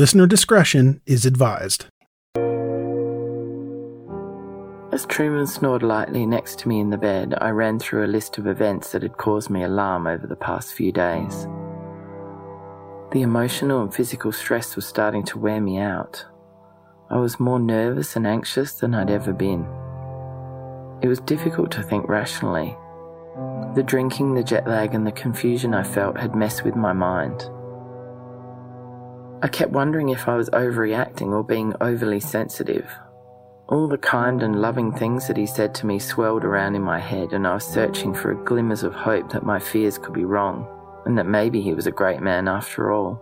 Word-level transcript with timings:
Listener 0.00 0.26
discretion 0.26 1.02
is 1.04 1.26
advised. 1.26 1.84
As 4.94 5.04
Truman 5.04 5.46
snored 5.46 5.82
lightly 5.82 6.24
next 6.24 6.58
to 6.60 6.68
me 6.68 6.80
in 6.80 6.88
the 6.88 6.96
bed, 6.96 7.34
I 7.38 7.50
ran 7.50 7.78
through 7.78 8.06
a 8.06 8.08
list 8.08 8.38
of 8.38 8.46
events 8.46 8.92
that 8.92 9.02
had 9.02 9.18
caused 9.18 9.50
me 9.50 9.62
alarm 9.62 10.06
over 10.06 10.26
the 10.26 10.36
past 10.36 10.72
few 10.72 10.90
days. 10.90 11.46
The 13.12 13.20
emotional 13.20 13.82
and 13.82 13.92
physical 13.92 14.32
stress 14.32 14.74
was 14.74 14.86
starting 14.86 15.22
to 15.24 15.38
wear 15.38 15.60
me 15.60 15.76
out. 15.76 16.24
I 17.10 17.18
was 17.18 17.38
more 17.38 17.60
nervous 17.60 18.16
and 18.16 18.26
anxious 18.26 18.72
than 18.72 18.94
I'd 18.94 19.10
ever 19.10 19.34
been. 19.34 19.66
It 21.02 21.08
was 21.08 21.20
difficult 21.20 21.70
to 21.72 21.82
think 21.82 22.08
rationally. 22.08 22.74
The 23.74 23.84
drinking, 23.84 24.32
the 24.32 24.44
jet 24.44 24.66
lag, 24.66 24.94
and 24.94 25.06
the 25.06 25.12
confusion 25.12 25.74
I 25.74 25.82
felt 25.82 26.16
had 26.16 26.34
messed 26.34 26.64
with 26.64 26.74
my 26.74 26.94
mind. 26.94 27.50
I 29.42 29.48
kept 29.48 29.72
wondering 29.72 30.10
if 30.10 30.28
I 30.28 30.36
was 30.36 30.50
overreacting 30.50 31.32
or 31.32 31.42
being 31.42 31.72
overly 31.80 32.20
sensitive. 32.20 32.86
All 33.68 33.88
the 33.88 33.96
kind 33.96 34.42
and 34.42 34.60
loving 34.60 34.92
things 34.92 35.28
that 35.28 35.38
he 35.38 35.46
said 35.46 35.74
to 35.76 35.86
me 35.86 35.98
swirled 35.98 36.44
around 36.44 36.74
in 36.74 36.82
my 36.82 36.98
head, 36.98 37.32
and 37.32 37.46
I 37.46 37.54
was 37.54 37.64
searching 37.64 38.12
for 38.12 38.34
glimmers 38.34 38.82
of 38.82 38.92
hope 38.92 39.32
that 39.32 39.46
my 39.46 39.58
fears 39.58 39.96
could 39.96 40.12
be 40.12 40.26
wrong, 40.26 40.68
and 41.06 41.16
that 41.16 41.26
maybe 41.26 41.62
he 41.62 41.72
was 41.72 41.86
a 41.86 41.92
great 41.92 42.20
man 42.20 42.48
after 42.48 42.92
all. 42.92 43.18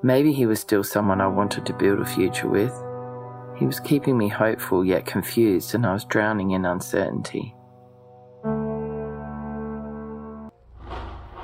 Maybe 0.00 0.32
he 0.32 0.46
was 0.46 0.60
still 0.60 0.84
someone 0.84 1.20
I 1.20 1.26
wanted 1.26 1.66
to 1.66 1.72
build 1.72 1.98
a 1.98 2.04
future 2.04 2.48
with. 2.48 2.72
He 3.58 3.66
was 3.66 3.80
keeping 3.80 4.16
me 4.16 4.28
hopeful 4.28 4.84
yet 4.84 5.06
confused, 5.06 5.74
and 5.74 5.84
I 5.84 5.94
was 5.94 6.04
drowning 6.04 6.52
in 6.52 6.64
uncertainty. 6.64 7.55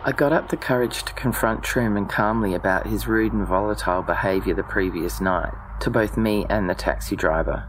I 0.04 0.10
got 0.10 0.32
up 0.32 0.48
the 0.48 0.56
courage 0.56 1.04
to 1.04 1.12
confront 1.12 1.62
Truman 1.62 2.06
calmly 2.06 2.54
about 2.54 2.88
his 2.88 3.06
rude 3.06 3.32
and 3.32 3.46
volatile 3.46 4.02
behaviour 4.02 4.52
the 4.52 4.64
previous 4.64 5.20
night, 5.20 5.52
to 5.78 5.90
both 5.90 6.16
me 6.16 6.44
and 6.50 6.68
the 6.68 6.74
taxi 6.74 7.14
driver. 7.14 7.68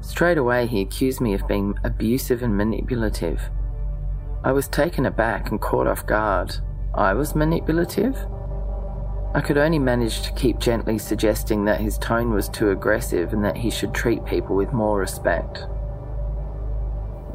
Straight 0.00 0.38
away, 0.38 0.68
he 0.68 0.80
accused 0.80 1.20
me 1.20 1.34
of 1.34 1.48
being 1.48 1.74
abusive 1.82 2.40
and 2.40 2.56
manipulative. 2.56 3.50
I 4.44 4.52
was 4.52 4.68
taken 4.68 5.06
aback 5.06 5.50
and 5.50 5.60
caught 5.60 5.88
off 5.88 6.06
guard. 6.06 6.54
I 6.94 7.14
was 7.14 7.34
manipulative? 7.34 8.16
I 9.34 9.42
could 9.44 9.58
only 9.58 9.80
manage 9.80 10.22
to 10.22 10.32
keep 10.34 10.60
gently 10.60 10.98
suggesting 10.98 11.64
that 11.64 11.80
his 11.80 11.98
tone 11.98 12.32
was 12.32 12.48
too 12.48 12.70
aggressive 12.70 13.32
and 13.32 13.44
that 13.44 13.56
he 13.56 13.70
should 13.70 13.92
treat 13.92 14.24
people 14.24 14.54
with 14.54 14.72
more 14.72 15.00
respect. 15.00 15.66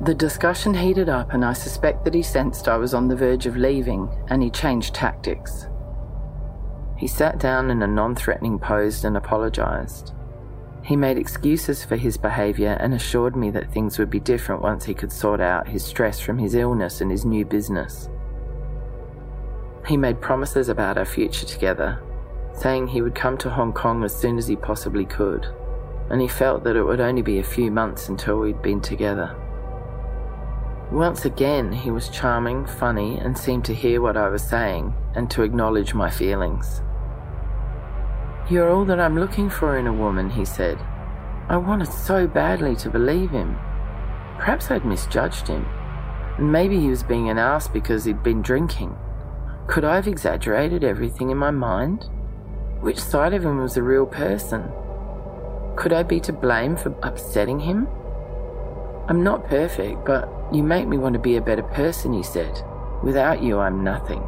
The 0.02 0.16
discussion 0.16 0.74
heated 0.74 1.10
up, 1.10 1.32
and 1.32 1.46
I 1.46 1.54
suspect 1.54 2.04
that 2.06 2.16
he 2.16 2.24
sensed 2.24 2.68
I 2.68 2.76
was 2.76 2.96
on 2.96 3.08
the 3.08 3.16
verge 3.16 3.46
of 3.46 3.56
leaving, 3.56 4.10
and 4.30 4.42
he 4.42 4.50
changed 4.50 4.96
tactics. 4.96 5.68
He 6.98 7.06
sat 7.06 7.38
down 7.38 7.70
in 7.70 7.84
a 7.84 7.88
non 7.88 8.16
threatening 8.16 8.58
pose 8.58 9.06
and 9.06 9.16
apologised. 9.16 10.16
He 10.84 10.96
made 10.96 11.20
excuses 11.20 11.86
for 11.86 11.98
his 11.98 12.18
behaviour 12.18 12.78
and 12.80 12.96
assured 12.96 13.36
me 13.36 13.52
that 13.52 13.72
things 13.72 14.00
would 14.00 14.10
be 14.10 14.20
different 14.20 14.64
once 14.64 14.86
he 14.86 14.96
could 14.96 15.12
sort 15.12 15.40
out 15.40 15.68
his 15.68 15.84
stress 15.84 16.20
from 16.20 16.40
his 16.40 16.56
illness 16.56 17.02
and 17.02 17.12
his 17.12 17.24
new 17.24 17.46
business. 17.46 18.10
He 19.86 19.98
made 19.98 20.20
promises 20.20 20.68
about 20.68 20.98
our 20.98 21.06
future 21.06 21.46
together, 21.46 22.02
saying 22.54 22.88
he 22.88 23.04
would 23.04 23.14
come 23.14 23.38
to 23.38 23.52
Hong 23.52 23.72
Kong 23.72 24.04
as 24.04 24.20
soon 24.20 24.40
as 24.40 24.48
he 24.48 24.56
possibly 24.56 25.06
could, 25.06 25.46
and 26.10 26.20
he 26.20 26.28
felt 26.28 26.64
that 26.64 26.76
it 26.76 26.84
would 26.84 27.02
only 27.02 27.22
be 27.22 27.38
a 27.38 27.44
few 27.44 27.70
months 27.70 28.10
until 28.10 28.40
we'd 28.40 28.64
been 28.64 28.82
together. 28.82 29.38
Once 30.92 31.24
again, 31.24 31.72
he 31.72 31.90
was 31.90 32.10
charming, 32.10 32.66
funny, 32.66 33.18
and 33.20 33.38
seemed 33.38 33.64
to 33.64 33.74
hear 33.74 34.02
what 34.02 34.18
I 34.18 34.28
was 34.28 34.44
saying 34.44 34.94
and 35.16 35.32
to 35.32 35.44
acknowledge 35.44 35.94
my 35.94 36.10
feelings. 36.10 36.82
You're 38.50 38.70
all 38.70 38.84
that 38.86 39.00
I'm 39.00 39.18
looking 39.18 39.50
for 39.50 39.78
in 39.78 39.88
a 39.88 39.94
woman, 39.94 40.30
he 40.30 40.44
said. 40.44 40.78
I 41.48 41.56
wanted 41.56 41.88
so 41.88 42.28
badly 42.28 42.76
to 42.78 42.90
believe 42.90 43.32
him. 43.32 43.56
Perhaps 44.38 44.70
I'd 44.70 44.84
misjudged 44.84 45.48
him. 45.48 45.66
And 46.38 46.52
maybe 46.52 46.78
he 46.78 46.90
was 46.90 47.04
being 47.04 47.30
an 47.30 47.38
ass 47.38 47.70
because 47.70 48.04
he'd 48.04 48.22
been 48.22 48.42
drinking. 48.42 48.98
Could 49.68 49.86
I 49.86 49.96
have 49.96 50.08
exaggerated 50.08 50.84
everything 50.84 51.30
in 51.30 51.38
my 51.38 51.52
mind? 51.52 52.10
Which 52.82 53.00
side 53.00 53.34
of 53.34 53.46
him 53.46 53.60
was 53.60 53.76
the 53.76 53.84
real 53.84 54.06
person? 54.06 54.70
Could 55.78 55.94
I 55.94 56.04
be 56.04 56.20
to 56.20 56.34
blame 56.34 56.76
for 56.76 56.94
upsetting 57.02 57.62
him? 57.62 57.88
I'm 59.08 59.24
not 59.24 59.48
perfect, 59.48 60.04
but 60.06 60.30
you 60.52 60.64
make 60.64 60.88
me 60.88 60.98
want 60.98 61.14
to 61.14 61.20
be 61.20 61.38
a 61.38 61.42
better 61.42 61.64
person, 61.64 62.14
he 62.14 62.24
said. 62.24 62.64
Without 63.04 63.42
you, 63.42 63.60
I'm 63.60 63.84
nothing. 63.84 64.24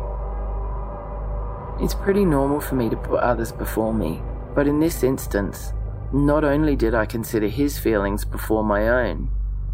It's 1.80 1.96
pretty 1.96 2.24
normal 2.24 2.62
for 2.62 2.76
me 2.76 2.90
to 2.90 2.96
put 2.96 3.20
others 3.20 3.52
before 3.52 3.94
me, 3.94 4.22
but 4.56 4.68
in 4.68 4.80
this 4.80 5.04
instance, 5.04 5.74
not 6.14 6.44
only 6.44 6.76
did 6.76 6.94
I 6.94 7.06
consider 7.06 7.48
his 7.48 7.78
feelings 7.78 8.24
before 8.24 8.64
my 8.64 8.88
own, 8.88 9.30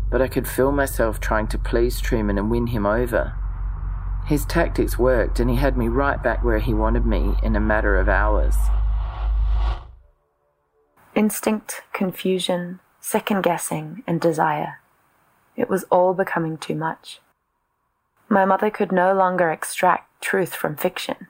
but 0.10 0.22
I 0.22 0.28
could 0.28 0.48
feel 0.48 0.72
myself 0.72 1.20
trying 1.20 1.48
to 1.50 1.58
please 1.58 2.00
Truman 2.00 2.38
and 2.38 2.50
win 2.50 2.68
him 2.68 2.86
over. 2.86 3.36
His 4.26 4.46
tactics 4.46 4.98
worked, 4.98 5.40
and 5.40 5.50
he 5.50 5.56
had 5.58 5.78
me 5.78 5.88
right 5.88 6.22
back 6.22 6.44
where 6.44 6.60
he 6.60 6.74
wanted 6.74 7.06
me 7.06 7.36
in 7.44 7.56
a 7.56 7.60
matter 7.60 7.98
of 7.98 8.08
hours. 8.08 8.56
Instinct, 11.16 11.84
confusion, 11.94 12.80
second 13.00 13.44
guessing, 13.44 14.04
and 14.08 14.22
desire. 14.22 14.79
It 15.60 15.70
was 15.70 15.84
all 15.92 16.14
becoming 16.14 16.58
too 16.58 16.74
much. 16.74 17.20
My 18.30 18.46
mother 18.46 18.70
could 18.70 18.94
no 18.94 19.14
longer 19.14 19.52
extract 19.52 20.22
truth 20.22 20.56
from 20.56 20.78
fiction. 20.78 21.28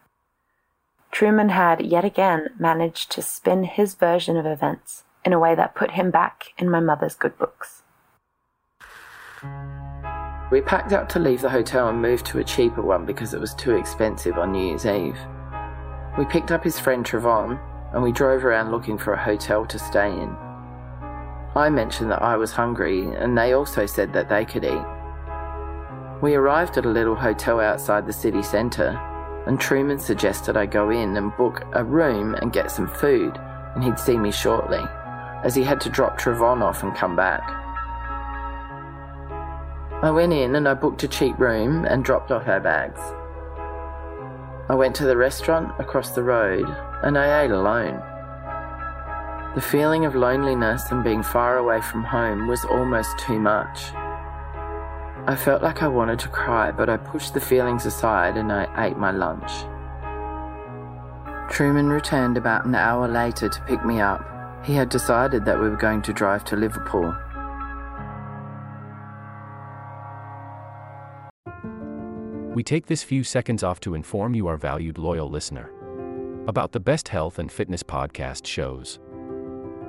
Truman 1.12 1.50
had 1.50 1.84
yet 1.84 2.06
again 2.06 2.50
managed 2.59 3.12
to 3.13 3.23
spin 3.23 3.63
his 3.63 3.95
version 3.95 4.38
of 4.38 4.45
events 4.45 5.03
in 5.25 5.34
a 5.34 5.39
way 5.39 5.56
that 5.56 5.73
put 5.73 5.91
him 5.91 6.12
back 6.12 6.53
in 6.59 6.69
my 6.69 6.80
mother's 6.80 7.15
good 7.15 7.39
books. 7.39 7.81
We 10.51 10.62
packed 10.62 10.94
up 10.94 11.09
to 11.09 11.19
leave 11.19 11.42
the 11.42 11.50
hotel 11.50 11.89
and 11.89 12.00
moved 12.00 12.27
to 12.27 12.38
a 12.38 12.44
cheaper 12.44 12.83
one 12.83 13.07
because 13.07 13.33
it 13.33 13.39
was 13.39 13.56
too 13.56 13.75
expensive 13.75 14.38
on 14.38 14.51
New 14.51 14.68
Year's 14.68 14.86
Eve. 14.86 15.18
We 16.19 16.25
picked 16.25 16.51
up 16.51 16.63
his 16.63 16.80
friend 16.80 17.04
Trevon 17.04 17.59
and 17.94 18.04
we 18.04 18.12
drove 18.12 18.45
around 18.45 18.69
looking 18.69 19.00
for 19.00 19.13
a 19.13 19.24
hotel 19.24 19.65
to 19.65 19.80
stay 19.80 20.12
in. 20.12 20.38
I 21.59 21.69
mentioned 21.69 22.09
that 22.11 22.21
I 22.21 22.38
was 22.38 22.53
hungry, 22.53 23.03
and 23.15 23.38
they 23.38 23.51
also 23.51 23.85
said 23.85 24.13
that 24.13 24.29
they 24.29 24.45
could 24.45 24.63
eat. 24.63 24.85
We 26.21 26.35
arrived 26.35 26.77
at 26.77 26.85
a 26.85 26.89
little 26.89 27.15
hotel 27.15 27.59
outside 27.59 28.07
the 28.07 28.13
city 28.13 28.41
centre, 28.41 28.97
and 29.45 29.59
Truman 29.59 30.00
suggested 30.00 30.56
I 30.56 30.65
go 30.65 30.89
in 30.89 31.17
and 31.17 31.35
book 31.35 31.65
a 31.73 31.83
room 31.83 32.35
and 32.35 32.53
get 32.53 32.71
some 32.71 32.88
food, 32.88 33.38
and 33.75 33.83
he'd 33.83 34.00
see 34.00 34.17
me 34.17 34.31
shortly, 34.31 34.81
as 35.44 35.53
he 35.53 35.63
had 35.63 35.81
to 35.81 35.89
drop 35.89 36.17
Trevon 36.17 36.61
off 36.61 36.81
and 36.81 36.95
come 36.95 37.17
back. 37.17 37.44
I 40.01 40.11
went 40.11 40.31
in 40.31 40.56
and 40.56 40.65
I 40.65 40.75
booked 40.75 41.03
a 41.03 41.09
cheap 41.09 41.38
room 41.38 41.83
and 41.83 42.06
dropped 42.06 42.31
off 42.31 42.47
our 42.47 42.61
bags. 42.61 43.01
I 44.69 44.75
went 44.75 44.95
to 44.95 45.06
the 45.06 45.17
restaurant 45.17 45.77
across 45.77 46.11
the 46.11 46.23
road 46.23 46.73
and 47.03 47.17
I 47.17 47.44
ate 47.44 47.51
alone. 47.51 48.01
The 49.59 49.65
feeling 49.65 50.06
of 50.06 50.15
loneliness 50.15 50.89
and 50.89 51.03
being 51.03 51.21
far 51.21 51.57
away 51.57 51.81
from 51.81 52.01
home 52.01 52.47
was 52.47 52.63
almost 52.63 53.19
too 53.19 53.38
much. 53.38 53.91
I 55.27 55.35
felt 55.38 55.61
like 55.61 55.83
I 55.83 55.88
wanted 55.89 56.17
to 56.19 56.29
cry, 56.29 56.71
but 56.71 56.89
I 56.89 56.95
pushed 56.95 57.33
the 57.33 57.41
feelings 57.41 57.85
aside 57.85 58.38
and 58.38 58.53
I 58.53 58.88
ate 58.88 58.95
my 58.95 59.11
lunch. 59.11 59.51
Truman 61.51 61.89
returned 61.89 62.38
about 62.38 62.65
an 62.65 62.73
hour 62.73 63.06
later 63.09 63.50
to 63.50 63.61
pick 63.63 63.83
me 63.83 64.00
up. 64.00 64.23
He 64.65 64.75
had 64.75 64.88
decided 64.88 65.44
that 65.44 65.59
we 65.59 65.67
were 65.67 65.75
going 65.75 66.03
to 66.03 66.13
drive 66.13 66.45
to 66.45 66.56
Liverpool. 66.56 67.13
We 72.56 72.63
take 72.63 72.85
this 72.85 73.03
few 73.03 73.25
seconds 73.25 73.61
off 73.61 73.81
to 73.81 73.94
inform 73.94 74.35
you, 74.35 74.47
our 74.47 74.56
valued 74.56 74.97
loyal 74.97 75.29
listener, 75.29 75.69
about 76.47 76.71
the 76.71 76.79
best 76.79 77.09
health 77.09 77.39
and 77.39 77.51
fitness 77.51 77.83
podcast 77.83 78.47
shows 78.47 79.00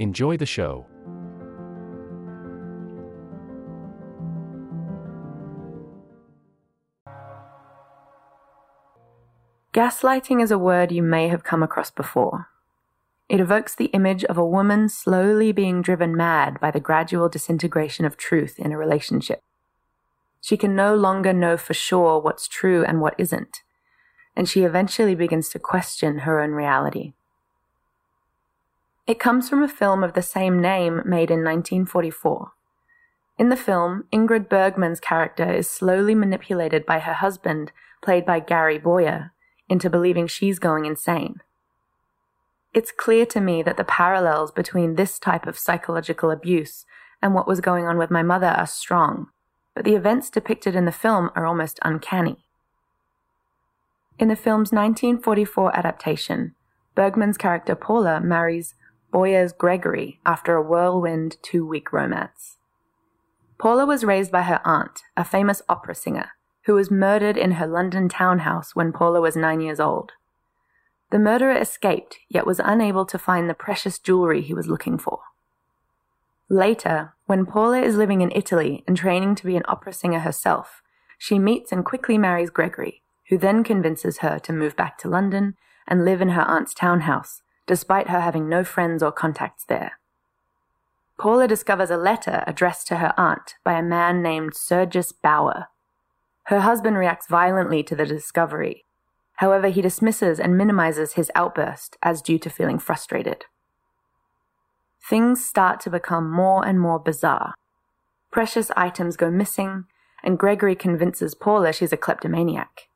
Enjoy 0.00 0.36
the 0.36 0.46
show. 0.46 0.86
Gaslighting 9.72 10.42
is 10.42 10.50
a 10.50 10.58
word 10.58 10.92
you 10.92 11.02
may 11.02 11.28
have 11.28 11.42
come 11.42 11.62
across 11.62 11.90
before. 11.90 12.48
It 13.28 13.40
evokes 13.40 13.74
the 13.74 13.86
image 13.86 14.24
of 14.24 14.36
a 14.36 14.46
woman 14.46 14.88
slowly 14.88 15.50
being 15.50 15.82
driven 15.82 16.16
mad 16.16 16.60
by 16.60 16.70
the 16.70 16.80
gradual 16.80 17.28
disintegration 17.28 18.04
of 18.04 18.16
truth 18.16 18.58
in 18.58 18.70
a 18.72 18.78
relationship. 18.78 19.40
She 20.40 20.56
can 20.56 20.76
no 20.76 20.94
longer 20.94 21.32
know 21.32 21.56
for 21.56 21.74
sure 21.74 22.20
what's 22.20 22.46
true 22.46 22.84
and 22.84 23.00
what 23.00 23.14
isn't, 23.16 23.62
and 24.36 24.48
she 24.48 24.62
eventually 24.64 25.14
begins 25.14 25.48
to 25.50 25.58
question 25.58 26.18
her 26.18 26.40
own 26.40 26.50
reality. 26.50 27.14
It 29.06 29.18
comes 29.18 29.50
from 29.50 29.62
a 29.62 29.68
film 29.68 30.02
of 30.02 30.14
the 30.14 30.22
same 30.22 30.62
name 30.62 31.02
made 31.04 31.30
in 31.30 31.44
1944. 31.44 32.52
In 33.36 33.50
the 33.50 33.56
film, 33.56 34.04
Ingrid 34.10 34.48
Bergman's 34.48 35.00
character 35.00 35.52
is 35.52 35.68
slowly 35.68 36.14
manipulated 36.14 36.86
by 36.86 37.00
her 37.00 37.12
husband, 37.12 37.70
played 38.02 38.24
by 38.24 38.40
Gary 38.40 38.78
Boyer, 38.78 39.32
into 39.68 39.90
believing 39.90 40.26
she's 40.26 40.58
going 40.58 40.86
insane. 40.86 41.40
It's 42.72 42.92
clear 42.92 43.26
to 43.26 43.40
me 43.40 43.62
that 43.62 43.76
the 43.76 43.84
parallels 43.84 44.50
between 44.50 44.94
this 44.94 45.18
type 45.18 45.46
of 45.46 45.58
psychological 45.58 46.30
abuse 46.30 46.86
and 47.20 47.34
what 47.34 47.46
was 47.46 47.60
going 47.60 47.86
on 47.86 47.98
with 47.98 48.10
my 48.10 48.22
mother 48.22 48.48
are 48.48 48.66
strong, 48.66 49.26
but 49.74 49.84
the 49.84 49.94
events 49.94 50.30
depicted 50.30 50.74
in 50.74 50.86
the 50.86 50.92
film 50.92 51.30
are 51.34 51.44
almost 51.44 51.78
uncanny. 51.82 52.46
In 54.18 54.28
the 54.28 54.36
film's 54.36 54.72
1944 54.72 55.76
adaptation, 55.76 56.54
Bergman's 56.94 57.36
character 57.36 57.74
Paula 57.74 58.20
marries 58.20 58.74
Boyer's 59.14 59.52
Gregory 59.52 60.18
after 60.26 60.56
a 60.56 60.62
whirlwind 60.62 61.36
two 61.40 61.64
week 61.64 61.92
romance. 61.92 62.58
Paula 63.60 63.86
was 63.86 64.02
raised 64.02 64.32
by 64.32 64.42
her 64.42 64.60
aunt, 64.64 65.02
a 65.16 65.22
famous 65.22 65.62
opera 65.68 65.94
singer, 65.94 66.30
who 66.64 66.74
was 66.74 66.90
murdered 66.90 67.36
in 67.36 67.52
her 67.52 67.66
London 67.68 68.08
townhouse 68.08 68.74
when 68.74 68.90
Paula 68.90 69.20
was 69.20 69.36
nine 69.36 69.60
years 69.60 69.78
old. 69.78 70.10
The 71.12 71.20
murderer 71.20 71.56
escaped, 71.56 72.18
yet 72.28 72.44
was 72.44 72.58
unable 72.58 73.06
to 73.06 73.16
find 73.16 73.48
the 73.48 73.54
precious 73.54 74.00
jewelry 74.00 74.42
he 74.42 74.52
was 74.52 74.66
looking 74.66 74.98
for. 74.98 75.20
Later, 76.50 77.14
when 77.26 77.46
Paula 77.46 77.82
is 77.82 77.94
living 77.94 78.20
in 78.20 78.32
Italy 78.34 78.82
and 78.88 78.96
training 78.96 79.36
to 79.36 79.46
be 79.46 79.54
an 79.54 79.62
opera 79.68 79.92
singer 79.92 80.18
herself, 80.18 80.82
she 81.18 81.38
meets 81.38 81.70
and 81.70 81.84
quickly 81.84 82.18
marries 82.18 82.50
Gregory, 82.50 83.04
who 83.28 83.38
then 83.38 83.62
convinces 83.62 84.18
her 84.18 84.40
to 84.40 84.52
move 84.52 84.74
back 84.74 84.98
to 84.98 85.08
London 85.08 85.54
and 85.86 86.04
live 86.04 86.20
in 86.20 86.30
her 86.30 86.42
aunt's 86.42 86.74
townhouse, 86.74 87.42
despite 87.66 88.08
her 88.08 88.20
having 88.20 88.48
no 88.48 88.64
friends 88.64 89.02
or 89.02 89.12
contacts 89.12 89.64
there. 89.64 89.98
Paula 91.18 91.46
discovers 91.46 91.90
a 91.90 91.96
letter 91.96 92.42
addressed 92.46 92.86
to 92.88 92.96
her 92.96 93.14
aunt 93.16 93.54
by 93.64 93.74
a 93.74 93.82
man 93.82 94.22
named 94.22 94.54
Sergius 94.54 95.12
Bauer, 95.12 95.68
her 96.44 96.60
husband 96.60 96.98
reacts 96.98 97.26
violently 97.26 97.82
to 97.82 97.96
the 97.96 98.04
discovery. 98.04 98.84
However, 99.36 99.68
he 99.68 99.80
dismisses 99.80 100.38
and 100.38 100.58
minimizes 100.58 101.14
his 101.14 101.30
outburst 101.34 101.96
as 102.02 102.22
due 102.22 102.38
to 102.38 102.50
feeling 102.50 102.78
frustrated. 102.78 103.46
Things 105.08 105.44
start 105.44 105.80
to 105.80 105.90
become 105.90 106.30
more 106.30 106.64
and 106.64 106.80
more 106.80 106.98
bizarre. 106.98 107.54
Precious 108.30 108.70
items 108.76 109.16
go 109.16 109.30
missing, 109.30 109.84
and 110.22 110.38
Gregory 110.38 110.74
convinces 110.74 111.34
Paula 111.34 111.72
she's 111.72 111.92
a 111.92 111.96
kleptomaniac. 111.96 112.88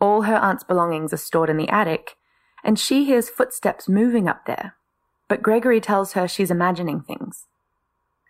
All 0.00 0.22
her 0.22 0.36
aunt's 0.36 0.64
belongings 0.64 1.12
are 1.12 1.18
stored 1.18 1.50
in 1.50 1.56
the 1.56 1.68
attic, 1.68 2.16
and 2.64 2.78
she 2.78 3.04
hears 3.04 3.28
footsteps 3.28 3.88
moving 3.88 4.26
up 4.26 4.46
there. 4.46 4.74
But 5.28 5.42
Gregory 5.42 5.80
tells 5.80 6.12
her 6.14 6.26
she's 6.26 6.50
imagining 6.50 7.00
things. 7.00 7.46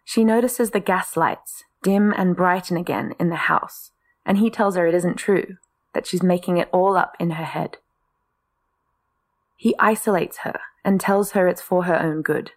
She 0.04 0.24
notices 0.24 0.70
the 0.70 0.80
gas 0.80 1.16
lights 1.16 1.64
dim 1.82 2.12
and 2.16 2.34
brighten 2.34 2.76
again 2.76 3.14
in 3.20 3.28
the 3.28 3.36
house, 3.36 3.90
and 4.26 4.38
he 4.38 4.50
tells 4.50 4.74
her 4.74 4.86
it 4.86 4.94
isn't 4.94 5.16
true, 5.16 5.58
that 5.92 6.06
she's 6.06 6.22
making 6.22 6.56
it 6.56 6.68
all 6.72 6.96
up 6.96 7.14
in 7.20 7.30
her 7.32 7.44
head. 7.44 7.76
He 9.56 9.74
isolates 9.78 10.38
her 10.38 10.60
and 10.84 11.00
tells 11.00 11.32
her 11.32 11.46
it's 11.46 11.60
for 11.62 11.84
her 11.84 12.00
own 12.00 12.22
good. 12.22 12.52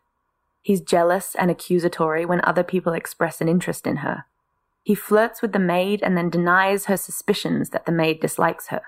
He's 0.62 0.81
jealous 0.81 1.36
and 1.36 1.51
accusatory 1.51 2.25
when 2.25 2.41
other 2.43 2.63
people 2.63 2.93
express 2.93 3.39
an 3.41 3.50
interest 3.50 3.86
in 3.86 3.98
her. 3.98 4.25
He 4.84 4.96
flirts 4.96 5.41
with 5.41 5.51
the 5.51 5.60
maid 5.60 6.01
and 6.01 6.17
then 6.17 6.29
denies 6.29 6.86
her 6.86 6.98
suspicions 6.98 7.69
that 7.72 7.86
the 7.86 7.91
maid 7.91 8.22
dislikes 8.22 8.67
her. 8.67 8.81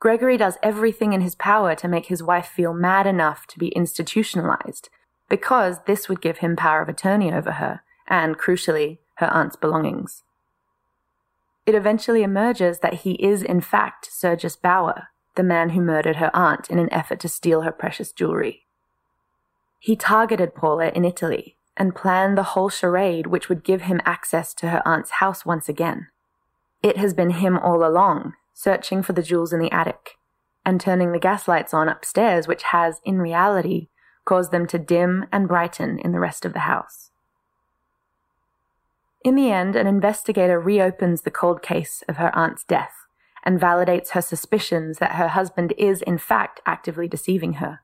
Gregory 0.00 0.36
does 0.36 0.58
everything 0.62 1.12
in 1.12 1.20
his 1.20 1.34
power 1.34 1.74
to 1.74 1.88
make 1.88 2.06
his 2.06 2.22
wife 2.22 2.46
feel 2.46 2.72
mad 2.72 3.06
enough 3.06 3.46
to 3.48 3.58
be 3.58 3.68
institutionalized, 3.68 4.88
because 5.28 5.78
this 5.86 6.08
would 6.08 6.20
give 6.20 6.38
him 6.38 6.56
power 6.56 6.80
of 6.80 6.88
attorney 6.88 7.32
over 7.32 7.52
her, 7.52 7.82
and, 8.06 8.38
crucially, 8.38 8.98
her 9.16 9.26
aunt's 9.26 9.56
belongings 9.56 10.22
it 11.68 11.74
eventually 11.74 12.22
emerges 12.22 12.78
that 12.78 13.00
he 13.04 13.12
is, 13.22 13.42
in 13.42 13.60
fact, 13.60 14.08
Sergius 14.10 14.56
Bauer, 14.56 15.08
the 15.34 15.42
man 15.42 15.70
who 15.70 15.82
murdered 15.82 16.16
her 16.16 16.30
aunt 16.32 16.70
in 16.70 16.78
an 16.78 16.90
effort 16.90 17.20
to 17.20 17.28
steal 17.28 17.60
her 17.60 17.70
precious 17.70 18.10
jewelry. 18.10 18.62
He 19.78 19.94
targeted 19.94 20.54
Paula 20.54 20.88
in 20.88 21.04
Italy 21.04 21.58
and 21.76 21.94
planned 21.94 22.38
the 22.38 22.54
whole 22.54 22.70
charade 22.70 23.26
which 23.26 23.50
would 23.50 23.64
give 23.64 23.82
him 23.82 24.00
access 24.06 24.54
to 24.54 24.70
her 24.70 24.80
aunt's 24.86 25.10
house 25.20 25.44
once 25.44 25.68
again. 25.68 26.08
It 26.82 26.96
has 26.96 27.12
been 27.12 27.32
him 27.32 27.58
all 27.58 27.84
along, 27.86 28.32
searching 28.58 29.04
for 29.04 29.12
the 29.12 29.22
jewels 29.22 29.52
in 29.52 29.60
the 29.60 29.70
attic 29.70 30.18
and 30.64 30.80
turning 30.80 31.12
the 31.12 31.20
gas 31.20 31.46
lights 31.46 31.72
on 31.72 31.88
upstairs, 31.88 32.48
which 32.48 32.64
has, 32.64 33.00
in 33.04 33.20
reality, 33.20 33.86
caused 34.24 34.50
them 34.50 34.66
to 34.66 34.80
dim 34.80 35.24
and 35.30 35.46
brighten 35.46 35.96
in 36.00 36.10
the 36.10 36.18
rest 36.18 36.44
of 36.44 36.54
the 36.54 36.66
house. 36.66 37.12
In 39.24 39.36
the 39.36 39.52
end, 39.52 39.76
an 39.76 39.86
investigator 39.86 40.58
reopens 40.58 41.22
the 41.22 41.30
cold 41.30 41.62
case 41.62 42.02
of 42.08 42.16
her 42.16 42.34
aunt's 42.34 42.64
death 42.64 43.06
and 43.44 43.60
validates 43.60 44.10
her 44.10 44.20
suspicions 44.20 44.98
that 44.98 45.12
her 45.12 45.28
husband 45.28 45.72
is, 45.78 46.02
in 46.02 46.18
fact, 46.18 46.60
actively 46.66 47.06
deceiving 47.06 47.54
her. 47.54 47.78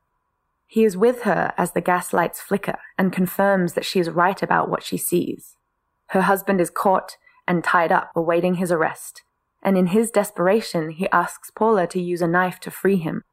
He 0.66 0.82
is 0.82 0.96
with 0.96 1.22
her 1.22 1.54
as 1.56 1.70
the 1.70 1.80
gas 1.80 2.12
lights 2.12 2.40
flicker 2.40 2.78
and 2.98 3.12
confirms 3.12 3.74
that 3.74 3.84
she 3.84 4.00
is 4.00 4.10
right 4.10 4.42
about 4.42 4.68
what 4.68 4.82
she 4.82 4.96
sees. 4.96 5.56
Her 6.08 6.22
husband 6.22 6.60
is 6.60 6.68
caught 6.68 7.16
and 7.46 7.62
tied 7.62 7.92
up, 7.92 8.10
awaiting 8.16 8.54
his 8.54 8.72
arrest, 8.72 9.22
and 9.64 9.78
in 9.78 9.88
his 9.88 10.10
desperation, 10.10 10.90
he 10.90 11.08
asks 11.10 11.50
Paula 11.50 11.86
to 11.86 12.00
use 12.00 12.20
a 12.20 12.28
knife 12.28 12.60
to 12.60 12.70
free 12.70 12.96
him. 12.96 13.24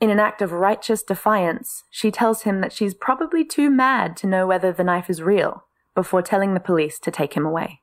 In 0.00 0.08
an 0.08 0.20
act 0.20 0.40
of 0.40 0.52
righteous 0.52 1.02
defiance, 1.02 1.82
she 1.90 2.12
tells 2.12 2.42
him 2.42 2.60
that 2.60 2.72
she's 2.72 2.94
probably 2.94 3.44
too 3.44 3.68
mad 3.68 4.16
to 4.18 4.28
know 4.28 4.46
whether 4.46 4.72
the 4.72 4.84
knife 4.84 5.10
is 5.10 5.22
real 5.22 5.64
before 5.94 6.22
telling 6.22 6.54
the 6.54 6.60
police 6.60 6.98
to 7.00 7.10
take 7.10 7.34
him 7.34 7.44
away. 7.44 7.80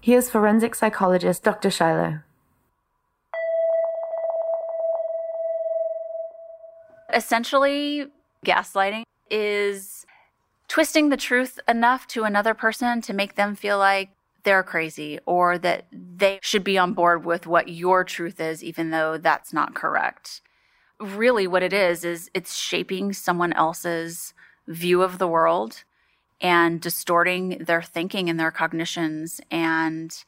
Here's 0.00 0.28
forensic 0.28 0.74
psychologist 0.74 1.42
Dr. 1.42 1.70
Shiloh. 1.70 2.20
Essentially, 7.14 8.08
gaslighting 8.44 9.04
is 9.34 10.06
twisting 10.68 11.08
the 11.08 11.16
truth 11.16 11.58
enough 11.66 12.06
to 12.06 12.22
another 12.22 12.54
person 12.54 13.00
to 13.02 13.12
make 13.12 13.34
them 13.34 13.56
feel 13.56 13.78
like 13.78 14.10
they're 14.44 14.62
crazy 14.62 15.18
or 15.26 15.58
that 15.58 15.86
they 15.90 16.38
should 16.40 16.62
be 16.62 16.78
on 16.78 16.92
board 16.92 17.24
with 17.24 17.46
what 17.46 17.68
your 17.68 18.04
truth 18.04 18.40
is, 18.40 18.62
even 18.62 18.90
though 18.90 19.18
that's 19.18 19.52
not 19.52 19.74
correct. 19.74 20.40
Really, 21.00 21.46
what 21.48 21.64
it 21.64 21.72
is, 21.72 22.04
is 22.04 22.30
it's 22.32 22.54
shaping 22.54 23.12
someone 23.12 23.52
else's 23.54 24.34
view 24.68 25.02
of 25.02 25.18
the 25.18 25.26
world 25.26 25.82
and 26.40 26.80
distorting 26.80 27.58
their 27.58 27.82
thinking 27.82 28.30
and 28.30 28.38
their 28.38 28.52
cognitions 28.52 29.40
and 29.50 30.24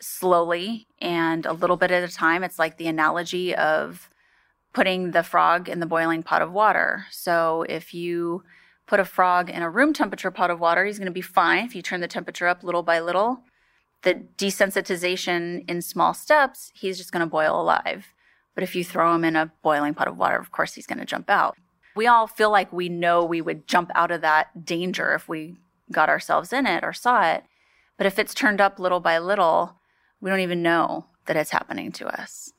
slowly 0.00 0.88
and 1.00 1.46
a 1.46 1.52
little 1.52 1.76
bit 1.76 1.92
at 1.92 2.02
a 2.02 2.12
time. 2.12 2.42
It's 2.42 2.58
like 2.58 2.76
the 2.76 2.88
analogy 2.88 3.54
of 3.54 4.10
putting 4.72 5.10
the 5.10 5.22
frog 5.22 5.68
in 5.68 5.80
the 5.80 5.86
boiling 5.86 6.22
pot 6.22 6.42
of 6.42 6.52
water. 6.52 7.06
So 7.10 7.64
if 7.68 7.92
you 7.92 8.42
put 8.86 9.00
a 9.00 9.04
frog 9.04 9.50
in 9.50 9.62
a 9.62 9.70
room 9.70 9.92
temperature 9.92 10.30
pot 10.30 10.50
of 10.50 10.60
water, 10.60 10.84
he's 10.84 10.98
going 10.98 11.06
to 11.06 11.12
be 11.12 11.20
fine. 11.20 11.64
If 11.64 11.74
you 11.74 11.82
turn 11.82 12.00
the 12.00 12.08
temperature 12.08 12.46
up 12.46 12.62
little 12.62 12.82
by 12.82 13.00
little, 13.00 13.42
the 14.02 14.24
desensitization 14.36 15.68
in 15.68 15.82
small 15.82 16.14
steps, 16.14 16.72
he's 16.74 16.98
just 16.98 17.12
going 17.12 17.20
to 17.20 17.26
boil 17.26 17.60
alive. 17.60 18.06
But 18.54 18.64
if 18.64 18.74
you 18.74 18.84
throw 18.84 19.14
him 19.14 19.24
in 19.24 19.36
a 19.36 19.52
boiling 19.62 19.94
pot 19.94 20.08
of 20.08 20.16
water, 20.16 20.36
of 20.36 20.50
course, 20.50 20.74
he's 20.74 20.86
going 20.86 20.98
to 20.98 21.04
jump 21.04 21.30
out. 21.30 21.56
We 21.94 22.06
all 22.06 22.26
feel 22.26 22.50
like 22.50 22.72
we 22.72 22.88
know 22.88 23.24
we 23.24 23.40
would 23.40 23.66
jump 23.66 23.90
out 23.94 24.10
of 24.10 24.20
that 24.22 24.64
danger 24.64 25.14
if 25.14 25.28
we 25.28 25.56
got 25.90 26.08
ourselves 26.08 26.52
in 26.52 26.66
it 26.66 26.84
or 26.84 26.92
saw 26.92 27.30
it. 27.30 27.44
But 27.96 28.06
if 28.06 28.18
it's 28.18 28.34
turned 28.34 28.60
up 28.60 28.78
little 28.78 29.00
by 29.00 29.18
little, 29.18 29.76
we 30.20 30.30
don't 30.30 30.40
even 30.40 30.62
know 30.62 31.06
that 31.26 31.36
it's 31.36 31.50
happening 31.50 31.92
to 31.92 32.06
us. 32.08 32.52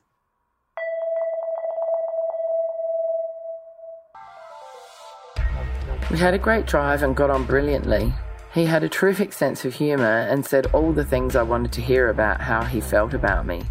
We 6.10 6.18
had 6.18 6.34
a 6.34 6.38
great 6.38 6.66
drive 6.66 7.02
and 7.02 7.16
got 7.16 7.30
on 7.30 7.44
brilliantly. 7.44 8.12
He 8.52 8.66
had 8.66 8.84
a 8.84 8.88
terrific 8.88 9.32
sense 9.32 9.64
of 9.64 9.72
humour 9.74 10.04
and 10.04 10.44
said 10.44 10.66
all 10.72 10.92
the 10.92 11.04
things 11.04 11.34
I 11.34 11.42
wanted 11.42 11.72
to 11.72 11.80
hear 11.80 12.10
about 12.10 12.42
how 12.42 12.62
he 12.62 12.80
felt 12.80 13.14
about 13.14 13.46
me. 13.46 13.62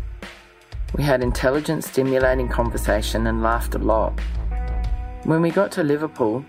We 0.98 1.04
had 1.04 1.22
intelligent, 1.24 1.84
stimulating 1.84 2.48
conversation 2.50 3.28
and 3.28 3.44
laughed 3.44 3.76
a 3.76 3.80
lot. 3.80 4.20
When 5.24 5.42
we 5.42 5.52
got 5.52 5.72
to 5.74 5.84
Liverpool, 5.84 6.44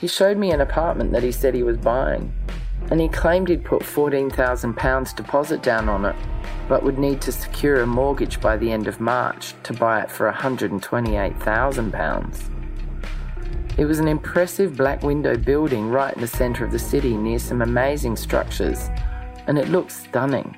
he 0.00 0.08
showed 0.08 0.36
me 0.36 0.50
an 0.50 0.62
apartment 0.62 1.12
that 1.12 1.22
he 1.22 1.32
said 1.32 1.54
he 1.54 1.62
was 1.62 1.76
buying, 1.76 2.32
and 2.90 3.00
he 3.00 3.08
claimed 3.08 3.48
he'd 3.48 3.64
put 3.64 3.82
£14,000 3.82 5.14
deposit 5.14 5.62
down 5.62 5.88
on 5.88 6.04
it, 6.06 6.16
but 6.68 6.82
would 6.82 6.98
need 6.98 7.20
to 7.20 7.30
secure 7.30 7.82
a 7.82 7.86
mortgage 7.86 8.40
by 8.40 8.56
the 8.56 8.72
end 8.72 8.88
of 8.88 9.00
March 9.00 9.54
to 9.62 9.72
buy 9.74 10.00
it 10.00 10.10
for 10.10 10.32
£128,000. 10.32 12.55
It 13.78 13.84
was 13.84 13.98
an 13.98 14.08
impressive 14.08 14.74
black 14.74 15.02
window 15.02 15.36
building 15.36 15.90
right 15.90 16.14
in 16.14 16.22
the 16.22 16.26
centre 16.26 16.64
of 16.64 16.72
the 16.72 16.78
city 16.78 17.14
near 17.14 17.38
some 17.38 17.60
amazing 17.60 18.16
structures, 18.16 18.88
and 19.46 19.58
it 19.58 19.68
looked 19.68 19.92
stunning. 19.92 20.56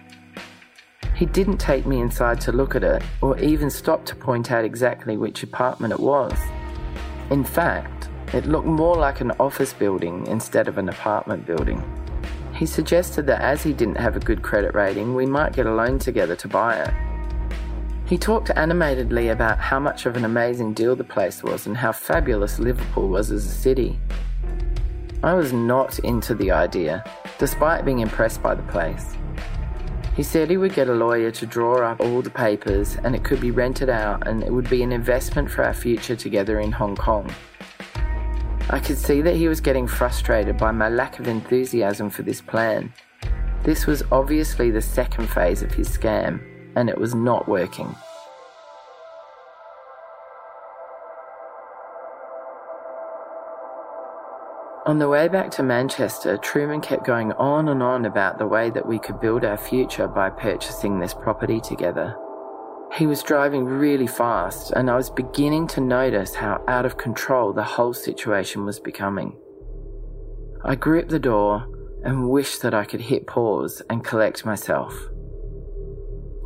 He 1.17 1.27
didn't 1.27 1.57
take 1.59 1.85
me 1.85 2.01
inside 2.01 2.41
to 2.43 2.53
look 2.53 2.77
at 2.77 2.85
it, 2.85 3.03
or 3.21 3.37
even 3.41 3.71
stop 3.71 4.05
to 4.07 4.15
point 4.15 4.53
out 4.53 4.65
exactly 4.65 5.17
which 5.17 5.43
apartment 5.43 5.93
it 5.93 5.99
was. 5.99 6.33
In 7.31 7.43
fact, 7.43 8.09
it 8.33 8.47
looked 8.47 8.69
more 8.69 8.95
like 8.95 9.21
an 9.21 9.33
office 9.41 9.73
building 9.73 10.25
instead 10.29 10.69
of 10.69 10.79
an 10.79 10.89
apartment 10.89 11.45
building. 11.45 11.83
He 12.55 12.67
suggested 12.67 13.27
that 13.27 13.41
as 13.41 13.65
he 13.65 13.73
didn't 13.73 13.99
have 13.99 14.15
a 14.15 14.21
good 14.21 14.43
credit 14.43 14.77
rating, 14.77 15.17
we 15.17 15.27
might 15.27 15.55
get 15.55 15.67
a 15.67 15.75
loan 15.75 15.99
together 15.99 16.37
to 16.37 16.47
buy 16.47 16.77
it. 16.77 17.08
He 18.09 18.17
talked 18.17 18.51
animatedly 18.57 19.29
about 19.29 19.59
how 19.59 19.79
much 19.79 20.07
of 20.07 20.17
an 20.17 20.25
amazing 20.25 20.73
deal 20.73 20.97
the 20.97 21.05
place 21.05 21.43
was 21.43 21.67
and 21.67 21.77
how 21.77 21.93
fabulous 21.93 22.59
Liverpool 22.59 23.07
was 23.07 23.31
as 23.31 23.45
a 23.45 23.51
city. 23.51 24.01
I 25.23 25.35
was 25.35 25.53
not 25.53 25.99
into 25.99 26.35
the 26.35 26.51
idea, 26.51 27.05
despite 27.39 27.85
being 27.85 27.99
impressed 27.99 28.43
by 28.43 28.55
the 28.55 28.63
place. 28.63 29.15
He 30.17 30.23
said 30.23 30.49
he 30.49 30.57
would 30.57 30.73
get 30.73 30.89
a 30.89 30.95
lawyer 30.95 31.31
to 31.33 31.45
draw 31.45 31.87
up 31.87 32.01
all 32.01 32.23
the 32.23 32.31
papers 32.31 32.97
and 33.05 33.15
it 33.15 33.25
could 33.25 33.43
be 33.43 33.51
rented 33.51 33.91
out 33.91 34.27
and 34.27 34.43
it 34.43 34.51
would 34.51 34.71
be 34.71 34.83
an 34.83 34.91
investment 34.91 35.51
for 35.51 35.63
our 35.63 35.75
future 35.75 36.17
together 36.17 36.61
in 36.61 36.73
Hong 36.73 36.97
Kong. 36.97 37.31
I 38.71 38.79
could 38.79 38.97
see 38.97 39.21
that 39.21 39.37
he 39.37 39.49
was 39.49 39.61
getting 39.61 39.87
frustrated 39.87 40.57
by 40.57 40.73
my 40.73 40.89
lack 40.89 41.19
of 41.19 41.29
enthusiasm 41.29 42.09
for 42.09 42.23
this 42.23 42.41
plan. 42.41 42.91
This 43.65 43.87
was 43.87 44.03
obviously 44.11 44.71
the 44.71 44.81
second 44.81 45.29
phase 45.29 45.63
of 45.63 45.75
his 45.75 45.91
scam 45.91 46.41
and 46.79 46.89
it 46.89 46.97
was 46.97 47.13
not 47.13 47.49
working. 47.49 47.93
On 54.87 55.01
the 55.01 55.09
way 55.09 55.27
back 55.27 55.51
to 55.51 55.65
Manchester, 55.65 56.37
Truman 56.37 56.81
kept 56.81 57.05
going 57.05 57.33
on 57.33 57.69
and 57.69 57.83
on 57.83 58.07
about 58.07 58.39
the 58.39 58.47
way 58.47 58.71
that 58.71 58.87
we 58.87 59.01
could 59.01 59.21
build 59.21 59.45
our 59.45 59.59
future 59.59 60.07
by 60.07 60.31
purchasing 60.31 61.01
this 61.01 61.13
property 61.13 61.61
together. 61.61 62.17
He 62.95 63.07
was 63.07 63.25
driving 63.25 63.65
really 63.65 64.07
fast, 64.07 64.71
and 64.71 64.89
I 64.89 64.95
was 64.95 65.11
beginning 65.11 65.67
to 65.69 65.81
notice 65.81 66.37
how 66.37 66.65
out 66.69 66.87
of 66.87 66.97
control 66.97 67.53
the 67.53 67.65
whole 67.65 67.93
situation 67.93 68.65
was 68.65 68.79
becoming. 68.79 69.37
I 70.65 70.77
gripped 70.77 71.11
the 71.11 71.19
door 71.19 71.67
and 72.05 72.31
wished 72.31 72.63
that 72.63 72.73
I 72.73 72.85
could 72.85 73.01
hit 73.01 73.27
pause 73.27 73.83
and 73.91 74.05
collect 74.05 74.47
myself. 74.47 74.95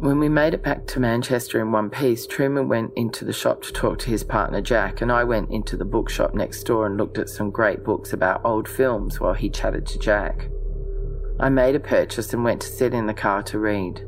When 0.03 0.19
we 0.19 0.29
made 0.29 0.53
it 0.53 0.65
back 0.65 0.89
to 0.89 0.99
Manchester 0.99 1.61
in 1.61 1.71
one 1.71 1.89
piece, 1.89 2.27
Truman 2.27 2.67
went 2.67 2.93
into 2.97 3.25
the 3.25 3.33
shop 3.33 3.63
to 3.63 3.73
talk 3.73 4.01
to 4.01 4.11
his 4.11 4.25
partner 4.25 4.61
Jack, 4.61 5.01
and 5.01 5.13
I 5.13 5.23
went 5.23 5.53
into 5.53 5.77
the 5.77 5.85
bookshop 5.85 6.35
next 6.35 6.65
door 6.65 6.87
and 6.87 6.97
looked 6.97 7.19
at 7.19 7.29
some 7.29 7.53
great 7.53 7.85
books 7.85 8.13
about 8.13 8.45
old 8.45 8.69
films 8.69 9.21
while 9.21 9.35
he 9.35 9.49
chatted 9.49 9.87
to 9.87 10.01
Jack. 10.01 10.49
I 11.39 11.51
made 11.51 11.77
a 11.77 11.81
purchase 11.81 12.33
and 12.33 12.43
went 12.43 12.63
to 12.63 12.67
sit 12.67 12.93
in 12.93 13.07
the 13.07 13.15
car 13.15 13.45
to 13.45 13.61
read. 13.61 14.05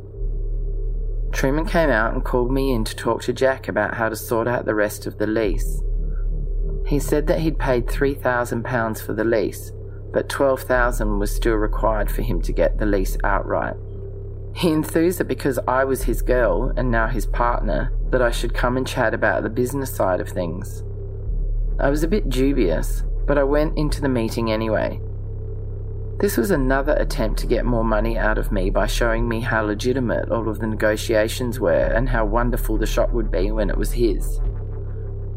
Truman 1.30 1.64
came 1.64 1.90
out 1.90 2.12
and 2.12 2.24
called 2.24 2.50
me 2.50 2.72
in 2.72 2.82
to 2.82 2.96
talk 2.96 3.22
to 3.22 3.32
Jack 3.32 3.68
about 3.68 3.94
how 3.94 4.08
to 4.08 4.16
sort 4.16 4.48
out 4.48 4.64
the 4.64 4.74
rest 4.74 5.06
of 5.06 5.18
the 5.18 5.28
lease. 5.28 5.80
He 6.88 6.98
said 6.98 7.28
that 7.28 7.38
he'd 7.38 7.60
paid 7.60 7.86
£3,000 7.86 9.00
for 9.00 9.14
the 9.14 9.22
lease, 9.22 9.70
but 10.12 10.28
12000 10.28 11.20
was 11.20 11.32
still 11.32 11.54
required 11.54 12.10
for 12.10 12.22
him 12.22 12.42
to 12.42 12.52
get 12.52 12.78
the 12.78 12.86
lease 12.86 13.16
outright. 13.22 13.76
He 14.54 14.70
enthused 14.70 15.20
it 15.20 15.28
because 15.28 15.58
I 15.66 15.84
was 15.84 16.04
his 16.04 16.23
girl 16.23 16.73
and 16.76 16.90
now 16.90 17.08
his 17.08 17.26
partner 17.26 17.92
that 18.11 18.23
I 18.23 18.30
should 18.30 18.54
come 18.54 18.76
and 18.76 18.87
chat 18.87 19.12
about 19.12 19.42
the 19.42 19.50
business 19.50 19.94
side 19.94 20.20
of 20.20 20.28
things. 20.28 20.84
I 21.80 21.90
was 21.90 22.04
a 22.04 22.08
bit 22.08 22.28
dubious, 22.28 23.02
but 23.26 23.37
I 23.37 23.42
went 23.42 23.76
into 23.76 24.00
the 24.00 24.08
meeting 24.08 24.52
anyway. 24.52 25.00
This 26.20 26.37
was 26.37 26.52
another 26.52 26.94
attempt 26.94 27.40
to 27.40 27.49
get 27.49 27.64
more 27.64 27.82
money 27.82 28.16
out 28.16 28.38
of 28.38 28.52
me 28.52 28.70
by 28.70 28.87
showing 28.87 29.28
me 29.28 29.40
how 29.40 29.64
legitimate 29.64 30.30
all 30.30 30.49
of 30.49 30.61
the 30.61 30.68
negotiations 30.68 31.58
were 31.58 31.92
and 31.92 32.08
how 32.08 32.25
wonderful 32.25 32.78
the 32.78 32.87
shop 32.87 33.11
would 33.11 33.32
be 33.32 33.50
when 33.50 33.68
it 33.68 33.76
was 33.76 33.90
his. 33.90 34.40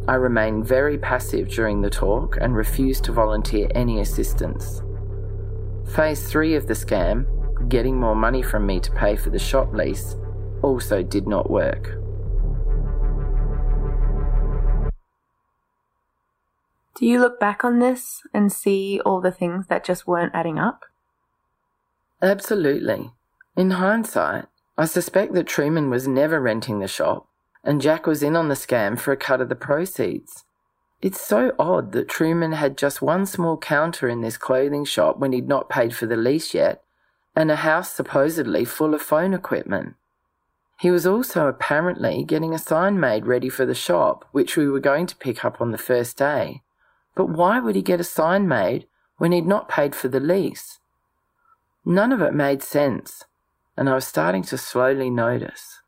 I 0.08 0.14
remained 0.14 0.68
very 0.68 1.00
passive 1.00 1.50
during 1.50 1.82
the 1.82 1.90
talk 1.90 2.38
and 2.40 2.56
refused 2.56 3.04
to 3.06 3.12
volunteer 3.12 3.68
any 3.74 4.00
assistance. 4.00 4.84
Phase 5.96 6.30
3 6.30 6.54
of 6.54 6.68
the 6.68 6.76
scam 6.76 7.26
getting 7.70 8.00
more 8.00 8.16
money 8.16 8.42
from 8.42 8.66
me 8.66 8.80
to 8.80 8.92
pay 8.92 9.16
for 9.16 9.30
the 9.30 9.40
shop 9.40 9.74
lease 9.74 10.16
also 10.62 11.04
did 11.04 11.28
not 11.28 11.50
work. 11.50 11.98
Do 16.98 17.06
you 17.06 17.20
look 17.20 17.40
back 17.40 17.64
on 17.64 17.80
this 17.80 18.24
and 18.34 18.52
see 18.52 19.00
all 19.06 19.22
the 19.22 19.32
things 19.32 19.68
that 19.68 19.84
just 19.84 20.08
weren't 20.08 20.34
adding 20.34 20.58
up? 20.58 20.86
Absolutely. 22.22 23.12
In 23.56 23.72
hindsight, 23.72 24.46
I 24.78 24.86
suspect 24.86 25.34
that 25.34 25.46
Truman 25.46 25.92
was 25.92 26.08
never 26.08 26.42
renting 26.42 26.80
the 26.80 26.88
shop 26.88 27.28
and 27.64 27.82
Jack 27.82 28.08
was 28.08 28.24
in 28.24 28.36
on 28.36 28.48
the 28.48 28.56
scam 28.56 28.98
for 28.98 29.12
a 29.12 29.18
cut 29.18 29.42
of 29.42 29.50
the 29.50 29.56
proceeds. 29.56 30.46
It's 31.00 31.22
so 31.22 31.54
odd 31.60 31.92
that 31.92 32.08
Truman 32.08 32.54
had 32.54 32.78
just 32.78 33.04
one 33.04 33.28
small 33.28 33.58
counter 33.58 34.10
in 34.10 34.22
this 34.22 34.38
clothing 34.38 34.84
shop 34.84 35.20
when 35.20 35.34
he'd 35.34 35.48
not 35.48 35.70
paid 35.70 35.96
for 35.96 36.08
the 36.08 36.18
lease 36.18 36.56
yet 36.56 36.82
and 37.38 37.52
a 37.52 37.58
house 37.58 37.92
supposedly 37.92 38.66
full 38.66 38.96
of 38.96 39.02
phone 39.02 39.32
equipment. 39.32 39.94
He 40.80 40.90
was 40.90 41.06
also 41.06 41.46
apparently 41.46 42.24
getting 42.24 42.52
a 42.52 42.58
sign 42.58 43.00
made 43.00 43.28
ready 43.28 43.48
for 43.48 43.64
the 43.64 43.76
shop, 43.76 44.26
which 44.32 44.58
we 44.58 44.68
were 44.68 44.80
going 44.80 45.06
to 45.06 45.16
pick 45.16 45.46
up 45.46 45.62
on 45.62 45.72
the 45.72 45.78
first 45.78 46.18
day. 46.18 46.64
But 47.16 47.30
why 47.30 47.60
would 47.60 47.76
he 47.76 47.84
get 47.84 48.00
a 48.00 48.04
sign 48.04 48.48
made 48.48 48.88
when 49.18 49.34
he'd 49.34 49.46
not 49.46 49.70
paid 49.70 49.94
for 49.94 50.08
the 50.08 50.20
lease? 50.20 50.80
None 51.86 52.12
of 52.12 52.24
it 52.24 52.34
made 52.34 52.64
sense, 52.64 53.24
and 53.78 53.88
I 53.88 53.94
was 53.94 54.08
starting 54.08 54.42
to 54.46 54.58
slowly 54.58 55.12
notice. 55.12 55.82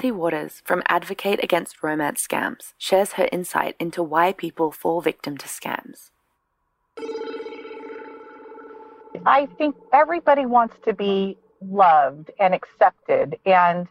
Kathy 0.00 0.12
Waters 0.12 0.62
from 0.64 0.82
Advocate 0.86 1.44
Against 1.44 1.82
Romance 1.82 2.26
Scams 2.26 2.72
shares 2.78 3.12
her 3.12 3.28
insight 3.30 3.76
into 3.78 4.02
why 4.02 4.32
people 4.32 4.72
fall 4.72 5.02
victim 5.02 5.36
to 5.36 5.46
scams. 5.46 6.08
I 9.26 9.46
think 9.58 9.76
everybody 9.92 10.46
wants 10.46 10.76
to 10.86 10.94
be 10.94 11.36
loved 11.60 12.30
and 12.40 12.54
accepted 12.54 13.38
and 13.44 13.88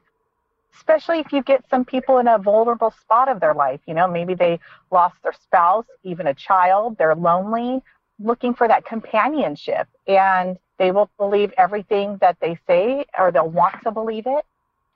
especially 0.73 1.19
if 1.19 1.31
you 1.31 1.43
get 1.43 1.63
some 1.69 1.85
people 1.85 2.17
in 2.17 2.27
a 2.27 2.39
vulnerable 2.39 2.89
spot 2.89 3.29
of 3.29 3.39
their 3.39 3.53
life 3.53 3.79
you 3.85 3.93
know 3.93 4.07
maybe 4.07 4.33
they 4.33 4.59
lost 4.89 5.13
their 5.21 5.33
spouse 5.33 5.85
even 6.03 6.25
a 6.25 6.33
child 6.33 6.97
they're 6.97 7.13
lonely 7.13 7.83
looking 8.17 8.55
for 8.55 8.67
that 8.67 8.83
companionship 8.83 9.87
and 10.07 10.57
they 10.79 10.89
will 10.89 11.11
believe 11.19 11.53
everything 11.55 12.17
that 12.19 12.35
they 12.41 12.57
say 12.65 13.05
or 13.19 13.31
they'll 13.31 13.47
want 13.47 13.75
to 13.83 13.91
believe 13.91 14.23
it 14.25 14.43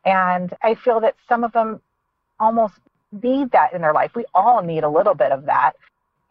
and 0.06 0.56
i 0.62 0.76
feel 0.76 1.00
that 1.00 1.16
some 1.28 1.44
of 1.44 1.52
them 1.54 1.82
almost 2.40 2.76
need 3.22 3.52
that 3.52 3.74
in 3.74 3.82
their 3.82 3.94
life. 3.94 4.12
We 4.16 4.26
all 4.34 4.62
need 4.62 4.84
a 4.84 4.90
little 4.90 5.14
bit 5.14 5.32
of 5.32 5.46
that. 5.46 5.74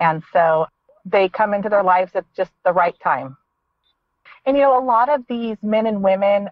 And 0.00 0.22
so 0.32 0.66
they 1.04 1.28
come 1.28 1.54
into 1.54 1.68
their 1.68 1.82
lives 1.82 2.12
at 2.14 2.24
just 2.34 2.50
the 2.64 2.72
right 2.72 2.98
time. 3.02 3.36
And 4.44 4.56
you 4.56 4.62
know 4.64 4.78
a 4.78 4.84
lot 4.84 5.08
of 5.08 5.24
these 5.28 5.56
men 5.62 5.86
and 5.86 6.02
women 6.02 6.48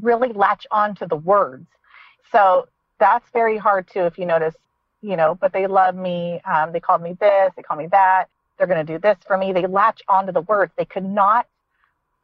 really 0.00 0.32
latch 0.32 0.66
on 0.70 0.94
to 0.96 1.06
the 1.06 1.16
words. 1.16 1.66
So 2.30 2.68
that's 2.98 3.28
very 3.32 3.58
hard 3.58 3.88
too 3.88 4.02
if 4.02 4.18
you 4.18 4.26
notice 4.26 4.54
you 5.02 5.16
know 5.16 5.34
but 5.34 5.52
they 5.52 5.66
love 5.66 5.96
me 5.96 6.40
um, 6.44 6.72
they 6.72 6.80
called 6.80 7.02
me 7.02 7.16
this 7.20 7.52
they 7.56 7.62
call 7.62 7.76
me 7.76 7.88
that 7.88 8.28
they're 8.56 8.68
going 8.68 8.84
to 8.84 8.92
do 8.92 8.98
this 9.00 9.16
for 9.26 9.36
me. 9.36 9.52
They 9.52 9.66
latch 9.66 10.00
onto 10.08 10.30
the 10.30 10.42
words. 10.42 10.72
They 10.76 10.84
could 10.84 11.04
not 11.04 11.46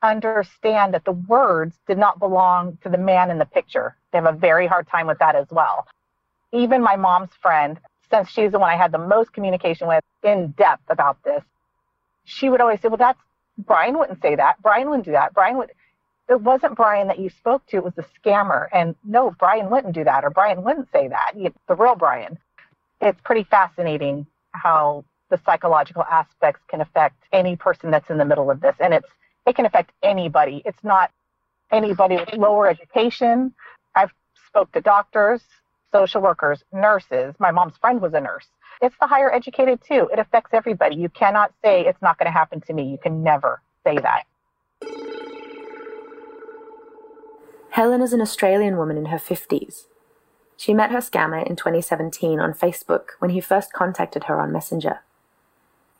understand 0.02 0.94
that 0.94 1.04
the 1.04 1.12
words 1.12 1.76
did 1.86 1.98
not 1.98 2.18
belong 2.18 2.78
to 2.82 2.88
the 2.88 2.98
man 2.98 3.30
in 3.30 3.38
the 3.38 3.44
picture 3.44 3.96
they 4.12 4.18
have 4.18 4.34
a 4.34 4.38
very 4.38 4.66
hard 4.66 4.86
time 4.88 5.06
with 5.06 5.18
that 5.18 5.36
as 5.36 5.46
well 5.50 5.86
even 6.52 6.82
my 6.82 6.96
mom's 6.96 7.30
friend 7.42 7.78
since 8.10 8.28
she's 8.28 8.52
the 8.52 8.58
one 8.58 8.70
i 8.70 8.76
had 8.76 8.92
the 8.92 8.98
most 8.98 9.32
communication 9.32 9.86
with 9.86 10.02
in 10.22 10.48
depth 10.52 10.82
about 10.88 11.22
this 11.24 11.42
she 12.24 12.48
would 12.48 12.60
always 12.60 12.80
say 12.80 12.88
well 12.88 12.96
that's 12.96 13.20
brian 13.58 13.98
wouldn't 13.98 14.20
say 14.22 14.34
that 14.34 14.60
brian 14.62 14.88
wouldn't 14.88 15.04
do 15.04 15.12
that 15.12 15.34
brian 15.34 15.56
would 15.56 15.70
it 16.30 16.40
wasn't 16.40 16.76
Brian 16.76 17.08
that 17.08 17.18
you 17.18 17.28
spoke 17.28 17.66
to, 17.66 17.76
it 17.76 17.84
was 17.84 17.94
the 17.94 18.04
scammer. 18.24 18.68
And 18.72 18.94
no, 19.04 19.34
Brian 19.36 19.68
wouldn't 19.68 19.94
do 19.94 20.04
that, 20.04 20.24
or 20.24 20.30
Brian 20.30 20.62
wouldn't 20.62 20.88
say 20.92 21.08
that. 21.08 21.32
The 21.66 21.74
real 21.74 21.96
Brian. 21.96 22.38
It's 23.00 23.20
pretty 23.24 23.42
fascinating 23.42 24.26
how 24.52 25.04
the 25.28 25.40
psychological 25.44 26.04
aspects 26.04 26.60
can 26.68 26.80
affect 26.80 27.16
any 27.32 27.56
person 27.56 27.90
that's 27.90 28.10
in 28.10 28.18
the 28.18 28.24
middle 28.24 28.50
of 28.50 28.60
this. 28.60 28.76
And 28.78 28.94
it's 28.94 29.08
it 29.46 29.56
can 29.56 29.66
affect 29.66 29.92
anybody. 30.02 30.62
It's 30.64 30.82
not 30.82 31.10
anybody 31.70 32.16
with 32.16 32.32
lower 32.34 32.68
education. 32.68 33.54
I've 33.94 34.12
spoke 34.46 34.72
to 34.72 34.80
doctors, 34.80 35.42
social 35.92 36.20
workers, 36.20 36.62
nurses. 36.72 37.34
My 37.38 37.50
mom's 37.50 37.76
friend 37.78 38.00
was 38.00 38.14
a 38.14 38.20
nurse. 38.20 38.46
It's 38.82 38.96
the 39.00 39.06
higher 39.06 39.32
educated 39.32 39.80
too. 39.86 40.08
It 40.12 40.18
affects 40.18 40.50
everybody. 40.52 40.96
You 40.96 41.08
cannot 41.08 41.52
say 41.62 41.86
it's 41.86 42.00
not 42.00 42.18
going 42.18 42.26
to 42.26 42.32
happen 42.32 42.60
to 42.62 42.72
me. 42.72 42.90
You 42.90 42.98
can 42.98 43.22
never 43.22 43.60
say 43.84 43.98
that. 43.98 44.24
Helen 47.70 48.02
is 48.02 48.12
an 48.12 48.20
Australian 48.20 48.76
woman 48.76 48.96
in 48.96 49.06
her 49.06 49.18
50s. 49.18 49.84
She 50.56 50.74
met 50.74 50.90
her 50.90 50.98
scammer 50.98 51.46
in 51.46 51.56
2017 51.56 52.40
on 52.40 52.52
Facebook 52.52 53.10
when 53.18 53.30
he 53.30 53.40
first 53.40 53.72
contacted 53.72 54.24
her 54.24 54.40
on 54.40 54.52
Messenger. 54.52 55.00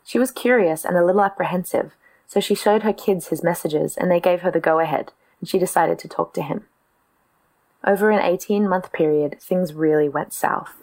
She 0.03 0.19
was 0.19 0.31
curious 0.31 0.83
and 0.83 0.97
a 0.97 1.05
little 1.05 1.21
apprehensive, 1.21 1.93
so 2.31 2.39
she 2.39 2.55
showed 2.55 2.83
her 2.83 2.93
kids 2.93 3.27
his 3.27 3.43
messages 3.43 3.97
and 3.97 4.09
they 4.09 4.21
gave 4.21 4.39
her 4.39 4.49
the 4.49 4.61
go 4.61 4.79
ahead, 4.79 5.11
and 5.41 5.49
she 5.49 5.59
decided 5.59 5.99
to 5.99 6.07
talk 6.07 6.33
to 6.33 6.41
him. 6.41 6.65
Over 7.85 8.09
an 8.09 8.21
18 8.21 8.69
month 8.69 8.93
period, 8.93 9.35
things 9.41 9.73
really 9.73 10.07
went 10.07 10.31
south. 10.31 10.73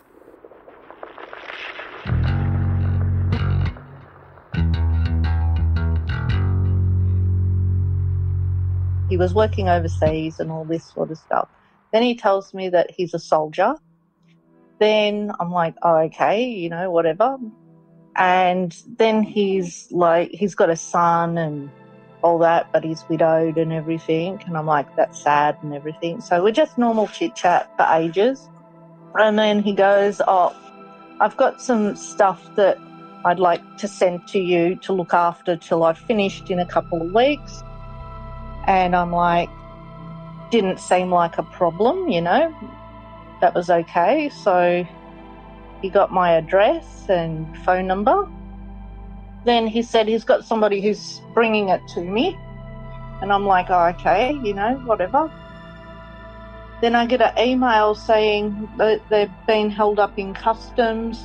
he 9.09 9.17
was 9.17 9.33
working 9.33 9.71
overseas 9.71 10.39
and 10.39 10.51
all 10.51 10.67
this 10.67 10.85
sort 10.85 11.11
of 11.11 11.17
stuff. 11.17 11.49
Then 11.95 12.03
he 12.03 12.15
tells 12.15 12.53
me 12.53 12.69
that 12.69 12.91
he's 12.91 13.15
a 13.15 13.19
soldier. 13.19 13.75
Then 14.81 15.33
I'm 15.41 15.51
like, 15.51 15.77
oh, 15.83 15.97
okay, 16.09 16.45
you 16.45 16.69
know, 16.69 16.91
whatever. 16.91 17.39
And 18.17 18.77
then 18.97 19.23
he's 19.23 19.91
like, 19.91 20.31
he's 20.33 20.55
got 20.55 20.71
a 20.71 20.77
son 20.77 21.39
and 21.39 21.71
all 22.23 22.39
that, 22.39 22.73
but 22.73 22.83
he's 22.85 23.05
widowed 23.09 23.59
and 23.59 23.73
everything. 23.73 24.43
And 24.47 24.57
I'm 24.57 24.67
like, 24.67 24.95
that's 24.97 25.23
sad 25.23 25.57
and 25.63 25.75
everything. 25.75 26.21
So 26.21 26.43
we're 26.43 26.51
just 26.51 26.79
normal 26.79 27.07
chit 27.07 27.37
chat 27.37 27.71
for 27.77 27.87
ages. 27.93 28.49
And 29.15 29.39
then 29.39 29.63
he 29.63 29.73
goes, 29.73 30.21
oh, 30.27 30.55
I've 31.21 31.37
got 31.37 31.61
some 31.61 31.97
stuff 31.97 32.55
that 32.57 32.79
I'd 33.25 33.41
like 33.41 33.63
to 33.79 33.89
send 33.89 34.27
to 34.29 34.39
you 34.39 34.77
to 34.77 34.93
look 34.93 35.15
after 35.15 35.57
till 35.57 35.85
I've 35.85 35.99
finished 35.99 36.51
in 36.51 36.59
a 36.59 36.67
couple 36.67 37.03
of 37.03 37.13
weeks. 37.13 37.63
And 38.67 38.95
I'm 38.95 39.13
like, 39.13 39.49
didn't 40.51 40.81
seem 40.81 41.11
like 41.11 41.39
a 41.39 41.43
problem, 41.43 42.09
you 42.09 42.21
know, 42.21 42.55
that 43.41 43.55
was 43.55 43.71
okay. 43.71 44.31
So 44.31 44.87
he 45.83 45.91
got 45.91 46.13
my 46.13 46.33
address 46.33 47.07
and 47.09 47.57
phone 47.65 47.87
number. 47.87 48.29
Then 49.45 49.67
he 49.67 49.83
said 49.83 50.09
he's 50.09 50.25
got 50.25 50.45
somebody 50.45 50.81
who's 50.81 51.21
bringing 51.35 51.69
it 51.69 51.81
to 51.95 52.03
me. 52.03 52.37
And 53.23 53.33
I'm 53.33 53.47
like, 53.47 53.67
oh, 53.71 53.87
okay, 53.99 54.33
you 54.45 54.55
know, 54.55 54.75
whatever. 54.85 55.31
Then 56.81 56.95
I 56.95 57.07
get 57.07 57.21
an 57.21 57.39
email 57.39 57.95
saying 57.95 58.71
that 58.77 59.01
they've 59.11 59.31
been 59.47 59.71
held 59.71 59.99
up 59.99 60.19
in 60.19 60.35
customs 60.35 61.23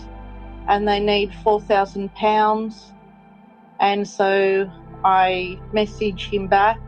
and 0.67 0.87
they 0.87 0.99
need 0.99 1.31
£4,000. 1.45 2.91
And 3.79 4.07
so 4.07 4.71
I 5.03 5.59
message 5.71 6.29
him 6.29 6.47
back 6.47 6.79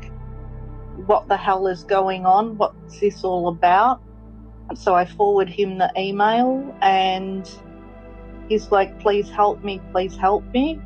what 1.05 1.27
the 1.27 1.37
hell 1.37 1.67
is 1.67 1.83
going 1.83 2.25
on? 2.25 2.57
What's 2.57 2.99
this 2.99 3.23
all 3.23 3.47
about? 3.47 4.01
So 4.73 4.95
I 4.95 5.05
forward 5.05 5.49
him 5.49 5.77
the 5.77 5.91
email 5.97 6.75
and 6.81 7.49
he's 8.49 8.71
like, 8.71 8.99
please 8.99 9.29
help 9.29 9.63
me, 9.63 9.79
please 9.91 10.15
help 10.15 10.43
me. 10.53 10.81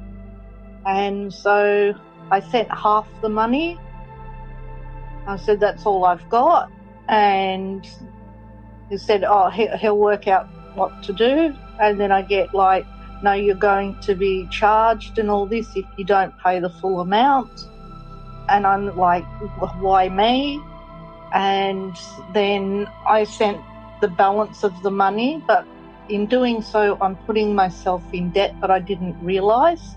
And 0.86 1.34
so 1.34 1.94
I 2.30 2.40
sent 2.40 2.70
half 2.72 3.08
the 3.22 3.30
money. 3.30 3.80
I 5.28 5.38
said, 5.38 5.60
that's 5.60 5.86
all 5.86 6.06
I've 6.06 6.28
got. 6.30 6.72
And 7.08 7.88
he 8.90 8.98
said, 8.98 9.24
oh, 9.24 9.50
he'll 9.50 9.98
work 9.98 10.28
out 10.28 10.48
what 10.76 11.04
to 11.04 11.14
do. 11.14 11.56
And 11.80 12.00
then 12.00 12.12
I 12.12 12.22
get 12.22 12.54
like, 12.54 12.86
no, 13.24 13.34
you're 13.34 13.56
going 13.56 14.00
to 14.02 14.16
be 14.16 14.48
charged 14.52 15.18
and 15.18 15.30
all 15.30 15.46
this 15.46 15.68
if 15.76 15.86
you 15.98 16.06
don't 16.06 16.38
pay 16.40 16.60
the 16.60 16.70
full 16.70 17.00
amount 17.00 17.66
and 18.50 18.66
I'm 18.66 18.96
like, 18.98 19.24
why 19.80 20.10
me? 20.10 20.62
And 21.34 21.96
then 22.34 22.88
I 23.08 23.24
sent 23.24 23.62
the 24.02 24.08
balance 24.08 24.64
of 24.64 24.82
the 24.84 24.92
money, 24.92 25.44
but 25.48 25.66
in 26.10 26.26
doing 26.26 26.62
so, 26.62 26.98
I'm 27.02 27.16
putting 27.16 27.54
myself 27.54 28.04
in 28.14 28.32
debt, 28.32 28.56
but 28.60 28.72
I 28.72 28.80
didn't 28.80 29.16
realize. 29.24 29.96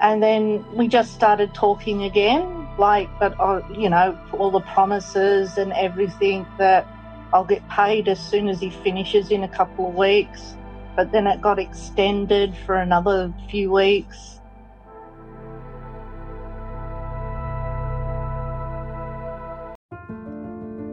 And 0.00 0.22
then 0.22 0.64
we 0.76 0.88
just 0.88 1.14
started 1.14 1.54
talking 1.54 2.02
again, 2.04 2.68
like, 2.78 3.08
but, 3.18 3.38
uh, 3.40 3.62
you 3.72 3.88
know, 3.88 4.18
all 4.32 4.50
the 4.50 4.60
promises 4.60 5.56
and 5.56 5.72
everything 5.72 6.46
that 6.58 6.86
I'll 7.32 7.44
get 7.44 7.66
paid 7.68 8.08
as 8.08 8.20
soon 8.20 8.48
as 8.48 8.60
he 8.60 8.70
finishes 8.70 9.30
in 9.30 9.42
a 9.42 9.48
couple 9.48 9.88
of 9.88 9.94
weeks. 9.94 10.56
But 10.96 11.12
then 11.12 11.26
it 11.26 11.40
got 11.40 11.58
extended 11.58 12.54
for 12.56 12.76
another 12.76 13.32
few 13.50 13.72
weeks 13.72 14.35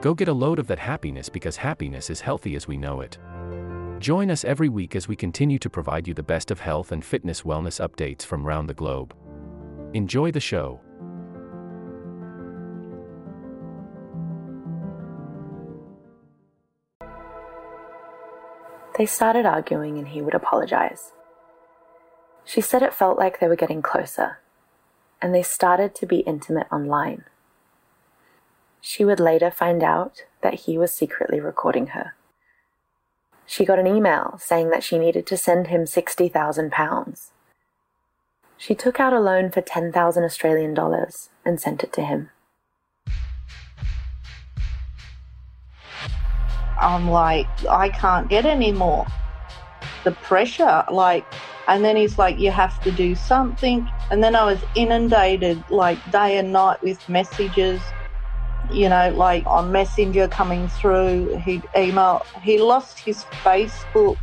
Go 0.00 0.14
get 0.14 0.28
a 0.28 0.32
load 0.32 0.58
of 0.58 0.66
that 0.68 0.78
happiness 0.78 1.28
because 1.28 1.56
happiness 1.56 2.08
is 2.08 2.22
healthy 2.22 2.56
as 2.56 2.66
we 2.66 2.78
know 2.78 3.02
it. 3.02 3.18
Join 3.98 4.30
us 4.30 4.46
every 4.46 4.70
week 4.70 4.96
as 4.96 5.06
we 5.06 5.14
continue 5.14 5.58
to 5.58 5.68
provide 5.68 6.08
you 6.08 6.14
the 6.14 6.22
best 6.22 6.50
of 6.50 6.60
health 6.60 6.90
and 6.90 7.04
fitness 7.04 7.42
wellness 7.42 7.86
updates 7.86 8.24
from 8.24 8.46
around 8.46 8.66
the 8.66 8.74
globe. 8.74 9.14
Enjoy 9.92 10.30
the 10.30 10.40
show. 10.40 10.80
They 18.96 19.04
started 19.04 19.44
arguing 19.44 19.98
and 19.98 20.08
he 20.08 20.22
would 20.22 20.34
apologize. 20.34 21.12
She 22.46 22.62
said 22.62 22.82
it 22.82 22.94
felt 22.94 23.18
like 23.18 23.38
they 23.38 23.48
were 23.48 23.56
getting 23.56 23.82
closer, 23.82 24.38
and 25.20 25.34
they 25.34 25.42
started 25.42 25.94
to 25.96 26.06
be 26.06 26.20
intimate 26.20 26.66
online. 26.72 27.24
She 28.80 29.04
would 29.04 29.20
later 29.20 29.50
find 29.50 29.82
out 29.82 30.24
that 30.40 30.54
he 30.54 30.78
was 30.78 30.92
secretly 30.92 31.40
recording 31.40 31.88
her. 31.88 32.14
She 33.46 33.64
got 33.64 33.78
an 33.78 33.86
email 33.86 34.38
saying 34.38 34.70
that 34.70 34.82
she 34.82 34.98
needed 34.98 35.26
to 35.26 35.36
send 35.36 35.66
him 35.66 35.82
£60,000. 35.82 37.30
She 38.56 38.74
took 38.74 39.00
out 39.00 39.12
a 39.12 39.20
loan 39.20 39.50
for 39.50 39.60
10,000 39.60 40.24
Australian 40.24 40.74
dollars 40.74 41.30
and 41.44 41.60
sent 41.60 41.82
it 41.82 41.92
to 41.94 42.02
him. 42.02 42.30
I'm 46.80 47.10
like, 47.10 47.48
I 47.68 47.90
can't 47.90 48.28
get 48.28 48.46
any 48.46 48.72
more. 48.72 49.06
The 50.04 50.12
pressure, 50.12 50.84
like, 50.90 51.26
and 51.68 51.84
then 51.84 51.96
he's 51.96 52.18
like, 52.18 52.38
you 52.38 52.50
have 52.50 52.80
to 52.82 52.90
do 52.90 53.14
something. 53.14 53.90
And 54.10 54.24
then 54.24 54.34
I 54.34 54.44
was 54.44 54.60
inundated, 54.74 55.62
like, 55.68 55.98
day 56.10 56.38
and 56.38 56.52
night 56.52 56.82
with 56.82 57.06
messages 57.08 57.82
you 58.72 58.88
know, 58.88 59.12
like 59.14 59.44
on 59.46 59.72
Messenger 59.72 60.28
coming 60.28 60.68
through, 60.68 61.36
he'd 61.44 61.68
email. 61.76 62.22
He 62.42 62.58
lost 62.58 62.98
his 62.98 63.24
Facebook, 63.44 64.16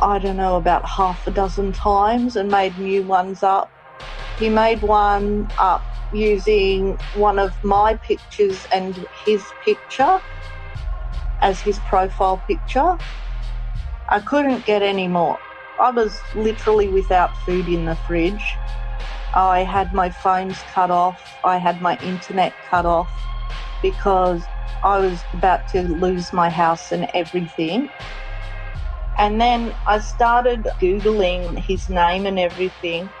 I 0.00 0.18
don't 0.18 0.36
know, 0.36 0.56
about 0.56 0.88
half 0.88 1.26
a 1.26 1.30
dozen 1.30 1.72
times 1.72 2.36
and 2.36 2.50
made 2.50 2.78
new 2.78 3.02
ones 3.04 3.42
up. 3.42 3.72
He 4.38 4.48
made 4.48 4.82
one 4.82 5.48
up 5.58 5.84
using 6.12 6.98
one 7.14 7.38
of 7.38 7.54
my 7.62 7.96
pictures 7.96 8.66
and 8.72 9.06
his 9.24 9.52
picture 9.64 10.20
as 11.40 11.60
his 11.60 11.78
profile 11.80 12.42
picture. 12.46 12.96
I 14.08 14.20
couldn't 14.20 14.64
get 14.64 14.82
any 14.82 15.08
more. 15.08 15.38
I 15.78 15.90
was 15.90 16.20
literally 16.34 16.88
without 16.88 17.36
food 17.36 17.68
in 17.68 17.84
the 17.84 17.94
fridge. 17.94 18.58
I 19.34 19.60
had 19.60 19.92
my 19.92 20.10
phones 20.10 20.58
cut 20.74 20.90
off. 20.90 21.20
I 21.44 21.58
had 21.58 21.80
my 21.80 21.98
internet 22.02 22.54
cut 22.68 22.86
off 22.86 23.27
because 23.82 24.48
I 24.82 24.98
was 25.00 25.24
about 25.32 25.66
to 25.68 25.82
lose 25.82 26.32
my 26.32 26.50
house 26.50 26.92
and 26.92 27.10
everything. 27.14 27.90
And 29.18 29.40
then 29.40 29.74
I 29.86 29.98
started 29.98 30.68
Googling 30.80 31.58
his 31.58 31.88
name 31.88 32.26
and 32.26 32.38
everything. 32.38 33.12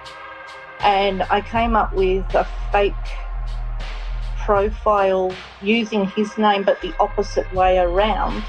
And 0.82 1.24
I 1.30 1.40
came 1.40 1.74
up 1.74 1.92
with 1.92 2.26
a 2.34 2.46
fake 2.72 2.94
profile 4.36 5.36
using 5.60 6.04
his 6.04 6.38
name, 6.38 6.62
but 6.62 6.80
the 6.80 6.94
opposite 7.00 7.52
way 7.52 7.78
around. 7.78 8.44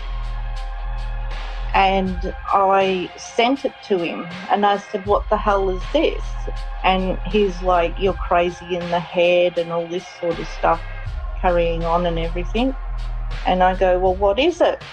And 1.73 2.33
I 2.53 3.09
sent 3.17 3.65
it 3.65 3.73
to 3.83 4.01
him 4.01 4.29
and 4.51 4.65
I 4.65 4.77
said, 4.77 5.05
What 5.05 5.29
the 5.29 5.37
hell 5.37 5.69
is 5.69 5.83
this? 5.93 6.23
And 6.83 7.17
he's 7.25 7.61
like, 7.63 7.95
You're 7.97 8.13
crazy 8.13 8.75
in 8.75 8.89
the 8.89 8.99
head 8.99 9.57
and 9.57 9.71
all 9.71 9.87
this 9.87 10.07
sort 10.19 10.39
of 10.39 10.47
stuff 10.47 10.83
carrying 11.41 11.83
on 11.83 12.05
and 12.05 12.19
everything. 12.19 12.75
And 13.45 13.63
I 13.63 13.75
go, 13.75 13.99
Well, 13.99 14.15
what 14.15 14.39
is 14.39 14.61
it? 14.61 14.83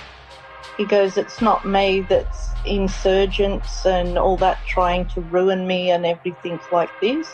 He 0.76 0.84
goes, 0.84 1.16
It's 1.16 1.40
not 1.40 1.66
me 1.66 2.00
that's 2.08 2.50
insurgents 2.64 3.86
and 3.86 4.18
all 4.18 4.36
that 4.38 4.58
trying 4.66 5.06
to 5.08 5.20
ruin 5.22 5.66
me 5.66 5.90
and 5.90 6.04
everything 6.04 6.60
like 6.70 6.90
this. 7.00 7.32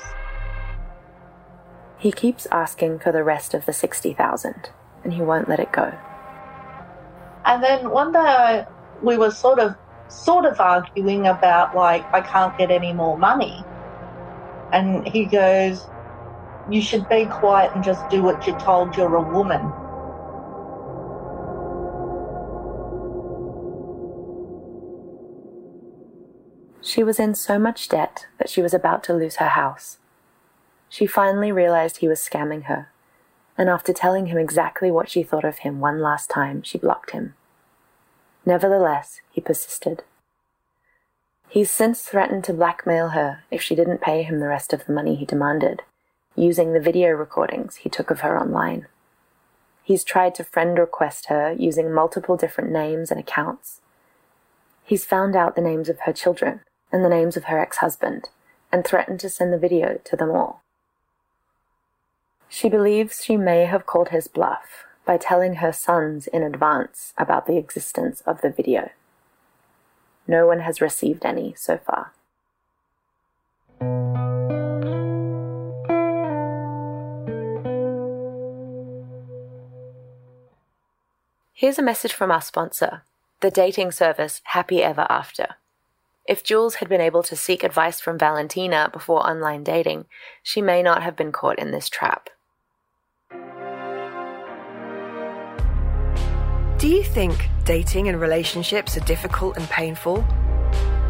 He 1.98 2.12
keeps 2.12 2.46
asking 2.50 2.98
for 2.98 3.12
the 3.12 3.22
rest 3.22 3.54
of 3.54 3.64
the 3.64 3.72
60,000 3.72 4.70
and 5.04 5.12
he 5.12 5.22
won't 5.22 5.48
let 5.48 5.60
it 5.60 5.72
go. 5.72 5.92
And 7.44 7.62
then 7.62 7.90
one 7.90 8.12
day 8.12 8.18
I, 8.18 8.66
we 9.02 9.16
were 9.16 9.30
sort 9.30 9.58
of 9.58 9.74
sort 10.08 10.44
of 10.44 10.60
arguing 10.60 11.26
about 11.26 11.74
like 11.74 12.04
I 12.12 12.20
can't 12.20 12.56
get 12.58 12.70
any 12.70 12.92
more 12.92 13.16
money. 13.18 13.64
And 14.72 15.06
he 15.06 15.24
goes, 15.24 15.86
you 16.70 16.80
should 16.80 17.08
be 17.08 17.26
quiet 17.26 17.72
and 17.74 17.82
just 17.82 18.08
do 18.08 18.22
what 18.22 18.46
you're 18.46 18.58
told 18.58 18.96
you're 18.96 19.16
a 19.16 19.32
woman. 19.32 19.72
She 26.80 27.02
was 27.02 27.18
in 27.18 27.34
so 27.34 27.58
much 27.58 27.88
debt 27.88 28.26
that 28.38 28.50
she 28.50 28.60
was 28.60 28.74
about 28.74 29.02
to 29.04 29.14
lose 29.14 29.36
her 29.36 29.48
house. 29.48 29.98
She 30.88 31.06
finally 31.06 31.50
realized 31.50 31.98
he 31.98 32.08
was 32.08 32.20
scamming 32.20 32.64
her, 32.64 32.88
and 33.56 33.70
after 33.70 33.92
telling 33.92 34.26
him 34.26 34.36
exactly 34.36 34.90
what 34.90 35.08
she 35.08 35.22
thought 35.22 35.44
of 35.44 35.58
him 35.58 35.80
one 35.80 36.00
last 36.00 36.28
time, 36.28 36.62
she 36.62 36.78
blocked 36.78 37.12
him. 37.12 37.34
Nevertheless, 38.44 39.20
he 39.30 39.40
persisted. 39.40 40.02
He's 41.48 41.70
since 41.70 42.02
threatened 42.02 42.44
to 42.44 42.52
blackmail 42.52 43.10
her 43.10 43.44
if 43.50 43.62
she 43.62 43.74
didn't 43.74 44.00
pay 44.00 44.22
him 44.22 44.40
the 44.40 44.48
rest 44.48 44.72
of 44.72 44.84
the 44.84 44.92
money 44.92 45.14
he 45.14 45.24
demanded, 45.24 45.82
using 46.34 46.72
the 46.72 46.80
video 46.80 47.10
recordings 47.10 47.76
he 47.76 47.88
took 47.88 48.10
of 48.10 48.20
her 48.20 48.38
online. 48.38 48.86
He's 49.82 50.04
tried 50.04 50.34
to 50.36 50.44
friend 50.44 50.78
request 50.78 51.26
her 51.26 51.54
using 51.58 51.92
multiple 51.92 52.36
different 52.36 52.70
names 52.70 53.10
and 53.10 53.18
accounts. 53.18 53.80
He's 54.84 55.04
found 55.04 55.34
out 55.36 55.54
the 55.54 55.62
names 55.62 55.88
of 55.88 56.00
her 56.00 56.12
children 56.12 56.60
and 56.92 57.04
the 57.04 57.08
names 57.08 57.36
of 57.36 57.44
her 57.44 57.58
ex 57.58 57.78
husband 57.78 58.28
and 58.70 58.84
threatened 58.84 59.20
to 59.20 59.28
send 59.28 59.52
the 59.52 59.58
video 59.58 60.00
to 60.04 60.16
them 60.16 60.30
all. 60.30 60.62
She 62.48 62.68
believes 62.68 63.24
she 63.24 63.36
may 63.36 63.64
have 63.64 63.86
called 63.86 64.10
his 64.10 64.28
bluff 64.28 64.84
by 65.04 65.16
telling 65.16 65.56
her 65.56 65.72
sons 65.72 66.26
in 66.26 66.42
advance 66.42 67.12
about 67.18 67.46
the 67.46 67.56
existence 67.56 68.22
of 68.26 68.40
the 68.40 68.50
video. 68.50 68.90
No 70.26 70.46
one 70.46 70.60
has 70.60 70.80
received 70.80 71.24
any 71.24 71.54
so 71.56 71.78
far. 71.78 72.12
Here's 81.62 81.78
a 81.78 81.82
message 81.82 82.12
from 82.12 82.32
our 82.32 82.40
sponsor, 82.40 83.04
the 83.40 83.48
dating 83.48 83.92
service 83.92 84.40
Happy 84.46 84.82
Ever 84.82 85.06
After. 85.08 85.46
If 86.26 86.42
Jules 86.42 86.74
had 86.74 86.88
been 86.88 87.00
able 87.00 87.22
to 87.22 87.36
seek 87.36 87.62
advice 87.62 88.00
from 88.00 88.18
Valentina 88.18 88.90
before 88.92 89.24
online 89.24 89.62
dating, 89.62 90.06
she 90.42 90.60
may 90.60 90.82
not 90.82 91.04
have 91.04 91.14
been 91.14 91.30
caught 91.30 91.60
in 91.60 91.70
this 91.70 91.88
trap. 91.88 92.30
Do 96.78 96.88
you 96.88 97.04
think 97.04 97.48
dating 97.64 98.08
and 98.08 98.20
relationships 98.20 98.96
are 98.96 99.06
difficult 99.06 99.56
and 99.56 99.68
painful? 99.70 100.24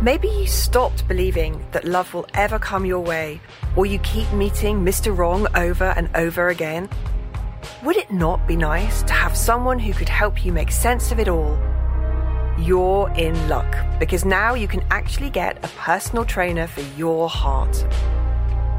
Maybe 0.02 0.28
you 0.28 0.46
stopped 0.46 1.08
believing 1.08 1.64
that 1.72 1.86
love 1.86 2.12
will 2.12 2.26
ever 2.34 2.58
come 2.58 2.84
your 2.84 3.00
way, 3.00 3.40
or 3.74 3.86
you 3.86 3.98
keep 4.00 4.30
meeting 4.34 4.84
Mr. 4.84 5.16
Wrong 5.16 5.46
over 5.54 5.94
and 5.96 6.14
over 6.14 6.48
again. 6.50 6.90
Would 7.83 7.96
it 7.96 8.11
not 8.11 8.46
be 8.46 8.57
nice 8.57 9.03
to 9.05 9.12
have 9.12 9.37
someone 9.37 9.79
who 9.79 9.92
could 9.92 10.09
help 10.09 10.44
you 10.44 10.53
make 10.53 10.70
sense 10.70 11.12
of 11.12 11.18
it 11.18 11.29
all? 11.29 11.59
You're 12.59 13.11
in 13.16 13.48
luck 13.48 13.77
because 13.98 14.25
now 14.25 14.55
you 14.55 14.68
can 14.68 14.85
actually 14.90 15.31
get 15.31 15.64
a 15.64 15.68
personal 15.68 16.25
trainer 16.25 16.66
for 16.66 16.83
your 16.96 17.29
heart. 17.29 17.85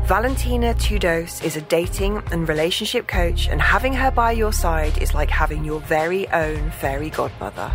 Valentina 0.05 0.73
Tudos 0.73 1.43
is 1.45 1.55
a 1.55 1.61
dating 1.61 2.21
and 2.31 2.47
relationship 2.49 3.07
coach, 3.07 3.47
and 3.47 3.61
having 3.61 3.93
her 3.93 4.11
by 4.11 4.33
your 4.33 4.51
side 4.51 4.97
is 5.01 5.13
like 5.13 5.29
having 5.29 5.63
your 5.63 5.79
very 5.79 6.27
own 6.29 6.71
fairy 6.71 7.09
godmother. 7.09 7.71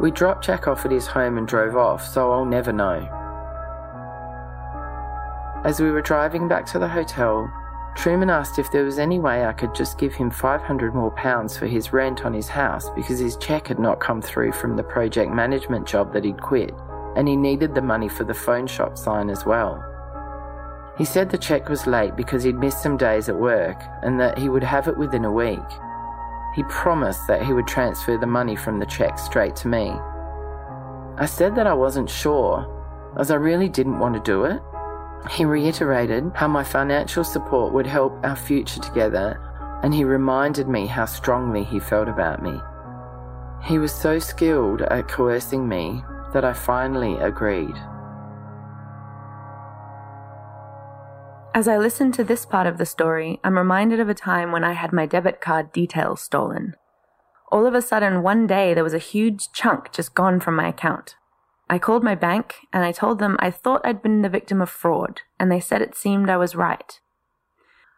We 0.00 0.10
dropped 0.10 0.44
Jack 0.44 0.68
off 0.68 0.84
at 0.84 0.92
his 0.92 1.06
home 1.06 1.38
and 1.38 1.48
drove 1.48 1.76
off, 1.76 2.06
so 2.06 2.30
I'll 2.30 2.44
never 2.44 2.72
know. 2.72 3.08
As 5.64 5.80
we 5.80 5.90
were 5.90 6.02
driving 6.02 6.48
back 6.48 6.66
to 6.66 6.78
the 6.78 6.88
hotel, 6.88 7.50
Truman 7.96 8.28
asked 8.28 8.58
if 8.58 8.70
there 8.70 8.84
was 8.84 8.98
any 8.98 9.18
way 9.18 9.46
I 9.46 9.54
could 9.54 9.74
just 9.74 9.98
give 9.98 10.14
him 10.14 10.30
500 10.30 10.94
more 10.94 11.10
pounds 11.12 11.56
for 11.56 11.66
his 11.66 11.94
rent 11.94 12.26
on 12.26 12.34
his 12.34 12.46
house 12.46 12.90
because 12.90 13.18
his 13.18 13.38
cheque 13.38 13.68
had 13.68 13.78
not 13.78 13.98
come 13.98 14.20
through 14.20 14.52
from 14.52 14.76
the 14.76 14.82
project 14.82 15.32
management 15.32 15.86
job 15.86 16.12
that 16.12 16.24
he'd 16.24 16.42
quit, 16.42 16.74
and 17.16 17.26
he 17.26 17.34
needed 17.34 17.74
the 17.74 17.80
money 17.80 18.08
for 18.08 18.24
the 18.24 18.34
phone 18.34 18.66
shop 18.66 18.98
sign 18.98 19.30
as 19.30 19.46
well. 19.46 19.82
He 20.98 21.06
said 21.06 21.30
the 21.30 21.38
cheque 21.38 21.70
was 21.70 21.86
late 21.86 22.16
because 22.16 22.42
he'd 22.42 22.58
missed 22.58 22.82
some 22.82 22.98
days 22.98 23.30
at 23.30 23.36
work 23.36 23.82
and 24.02 24.20
that 24.20 24.38
he 24.38 24.50
would 24.50 24.64
have 24.64 24.88
it 24.88 24.96
within 24.96 25.24
a 25.24 25.32
week. 25.32 25.58
He 26.56 26.62
promised 26.62 27.26
that 27.26 27.42
he 27.42 27.52
would 27.52 27.66
transfer 27.66 28.16
the 28.16 28.26
money 28.26 28.56
from 28.56 28.78
the 28.78 28.86
cheque 28.86 29.18
straight 29.18 29.54
to 29.56 29.68
me. 29.68 29.90
I 31.18 31.26
said 31.26 31.54
that 31.54 31.66
I 31.66 31.74
wasn't 31.74 32.08
sure, 32.08 32.66
as 33.18 33.30
I 33.30 33.34
really 33.34 33.68
didn't 33.68 33.98
want 33.98 34.14
to 34.14 34.20
do 34.20 34.44
it. 34.44 34.62
He 35.30 35.44
reiterated 35.44 36.32
how 36.34 36.48
my 36.48 36.64
financial 36.64 37.24
support 37.24 37.74
would 37.74 37.86
help 37.86 38.18
our 38.24 38.36
future 38.36 38.80
together, 38.80 39.38
and 39.82 39.92
he 39.92 40.04
reminded 40.04 40.66
me 40.66 40.86
how 40.86 41.04
strongly 41.04 41.62
he 41.62 41.78
felt 41.78 42.08
about 42.08 42.42
me. 42.42 42.58
He 43.62 43.76
was 43.76 43.92
so 43.92 44.18
skilled 44.18 44.80
at 44.80 45.08
coercing 45.08 45.68
me 45.68 46.02
that 46.32 46.44
I 46.46 46.54
finally 46.54 47.16
agreed. 47.16 47.76
As 51.56 51.68
I 51.68 51.78
listen 51.78 52.12
to 52.12 52.22
this 52.22 52.44
part 52.44 52.66
of 52.66 52.76
the 52.76 52.84
story, 52.84 53.40
I'm 53.42 53.56
reminded 53.56 53.98
of 53.98 54.10
a 54.10 54.14
time 54.14 54.52
when 54.52 54.62
I 54.62 54.74
had 54.74 54.92
my 54.92 55.06
debit 55.06 55.40
card 55.40 55.72
details 55.72 56.20
stolen. 56.20 56.76
All 57.50 57.64
of 57.64 57.72
a 57.72 57.80
sudden, 57.80 58.22
one 58.22 58.46
day, 58.46 58.74
there 58.74 58.84
was 58.84 58.92
a 58.92 58.98
huge 58.98 59.50
chunk 59.54 59.90
just 59.90 60.14
gone 60.14 60.38
from 60.38 60.54
my 60.54 60.68
account. 60.68 61.14
I 61.70 61.78
called 61.78 62.04
my 62.04 62.14
bank 62.14 62.56
and 62.74 62.84
I 62.84 62.92
told 62.92 63.20
them 63.20 63.38
I 63.38 63.50
thought 63.50 63.80
I'd 63.86 64.02
been 64.02 64.20
the 64.20 64.28
victim 64.28 64.60
of 64.60 64.68
fraud, 64.68 65.22
and 65.40 65.50
they 65.50 65.58
said 65.58 65.80
it 65.80 65.94
seemed 65.94 66.28
I 66.28 66.36
was 66.36 66.54
right. 66.54 67.00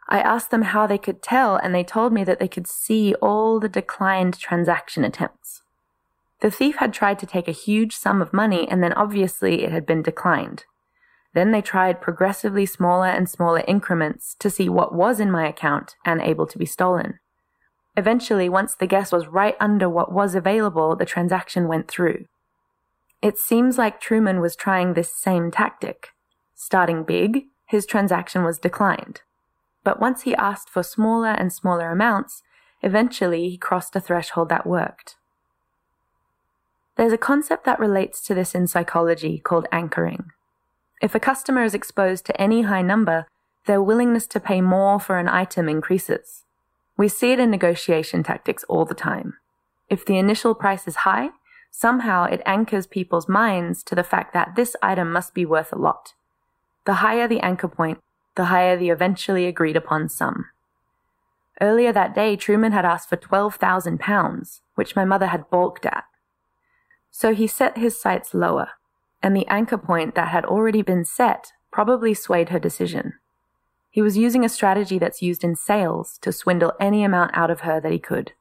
I 0.08 0.20
asked 0.20 0.52
them 0.52 0.62
how 0.62 0.86
they 0.86 0.96
could 0.96 1.20
tell, 1.20 1.56
and 1.56 1.74
they 1.74 1.82
told 1.82 2.12
me 2.12 2.22
that 2.22 2.38
they 2.38 2.46
could 2.46 2.68
see 2.68 3.12
all 3.14 3.58
the 3.58 3.68
declined 3.68 4.38
transaction 4.38 5.02
attempts. 5.02 5.62
The 6.42 6.52
thief 6.52 6.76
had 6.76 6.92
tried 6.92 7.18
to 7.18 7.26
take 7.26 7.48
a 7.48 7.62
huge 7.66 7.96
sum 7.96 8.22
of 8.22 8.32
money, 8.32 8.68
and 8.70 8.84
then 8.84 8.92
obviously 8.92 9.64
it 9.64 9.72
had 9.72 9.84
been 9.84 10.02
declined. 10.02 10.64
Then 11.34 11.52
they 11.52 11.62
tried 11.62 12.00
progressively 12.00 12.66
smaller 12.66 13.08
and 13.08 13.28
smaller 13.28 13.62
increments 13.68 14.34
to 14.38 14.50
see 14.50 14.68
what 14.68 14.94
was 14.94 15.20
in 15.20 15.30
my 15.30 15.46
account 15.46 15.96
and 16.04 16.20
able 16.20 16.46
to 16.46 16.58
be 16.58 16.66
stolen. 16.66 17.18
Eventually, 17.96 18.48
once 18.48 18.74
the 18.74 18.86
guess 18.86 19.12
was 19.12 19.26
right 19.26 19.56
under 19.58 19.88
what 19.88 20.12
was 20.12 20.34
available, 20.34 20.96
the 20.96 21.04
transaction 21.04 21.68
went 21.68 21.88
through. 21.88 22.26
It 23.20 23.36
seems 23.38 23.76
like 23.76 24.00
Truman 24.00 24.40
was 24.40 24.54
trying 24.54 24.94
this 24.94 25.12
same 25.12 25.50
tactic. 25.50 26.10
Starting 26.54 27.02
big, 27.02 27.46
his 27.66 27.86
transaction 27.86 28.44
was 28.44 28.58
declined. 28.58 29.22
But 29.82 30.00
once 30.00 30.22
he 30.22 30.34
asked 30.36 30.70
for 30.70 30.82
smaller 30.82 31.30
and 31.30 31.52
smaller 31.52 31.90
amounts, 31.90 32.42
eventually 32.82 33.48
he 33.50 33.58
crossed 33.58 33.96
a 33.96 34.00
threshold 34.00 34.48
that 34.50 34.66
worked. 34.66 35.16
There's 36.96 37.12
a 37.12 37.18
concept 37.18 37.64
that 37.64 37.78
relates 37.78 38.20
to 38.22 38.34
this 38.34 38.54
in 38.54 38.66
psychology 38.66 39.38
called 39.38 39.66
anchoring. 39.70 40.30
If 41.00 41.14
a 41.14 41.20
customer 41.20 41.62
is 41.62 41.74
exposed 41.74 42.26
to 42.26 42.40
any 42.40 42.62
high 42.62 42.82
number, 42.82 43.26
their 43.66 43.82
willingness 43.82 44.26
to 44.28 44.40
pay 44.40 44.60
more 44.60 44.98
for 44.98 45.18
an 45.18 45.28
item 45.28 45.68
increases. 45.68 46.44
We 46.96 47.08
see 47.08 47.30
it 47.32 47.38
in 47.38 47.50
negotiation 47.50 48.24
tactics 48.24 48.64
all 48.64 48.84
the 48.84 48.94
time. 48.94 49.34
If 49.88 50.04
the 50.04 50.18
initial 50.18 50.54
price 50.54 50.88
is 50.88 50.96
high, 50.96 51.30
somehow 51.70 52.24
it 52.24 52.42
anchors 52.44 52.86
people's 52.86 53.28
minds 53.28 53.84
to 53.84 53.94
the 53.94 54.02
fact 54.02 54.32
that 54.34 54.56
this 54.56 54.74
item 54.82 55.12
must 55.12 55.34
be 55.34 55.46
worth 55.46 55.72
a 55.72 55.78
lot. 55.78 56.14
The 56.84 56.94
higher 56.94 57.28
the 57.28 57.40
anchor 57.40 57.68
point, 57.68 57.98
the 58.34 58.46
higher 58.46 58.76
the 58.76 58.90
eventually 58.90 59.46
agreed 59.46 59.76
upon 59.76 60.08
sum. 60.08 60.46
Earlier 61.60 61.92
that 61.92 62.14
day, 62.14 62.34
Truman 62.34 62.72
had 62.72 62.84
asked 62.84 63.08
for 63.08 63.16
£12,000, 63.16 64.60
which 64.74 64.96
my 64.96 65.04
mother 65.04 65.26
had 65.26 65.50
balked 65.50 65.86
at. 65.86 66.04
So 67.10 67.34
he 67.34 67.46
set 67.46 67.78
his 67.78 68.00
sights 68.00 68.34
lower 68.34 68.70
and 69.22 69.36
the 69.36 69.46
anchor 69.48 69.78
point 69.78 70.14
that 70.14 70.28
had 70.28 70.44
already 70.44 70.82
been 70.82 71.04
set 71.04 71.52
probably 71.72 72.14
swayed 72.14 72.48
her 72.50 72.58
decision. 72.58 73.14
He 73.90 74.02
was 74.02 74.16
using 74.16 74.44
a 74.44 74.48
strategy 74.48 74.98
that's 74.98 75.22
used 75.22 75.42
in 75.42 75.56
sales 75.56 76.18
to 76.22 76.32
swindle 76.32 76.72
any 76.80 77.02
amount 77.04 77.32
out 77.34 77.50
of 77.50 77.60
her 77.60 77.80
that 77.80 77.92
he 77.92 77.98
could. 77.98 78.32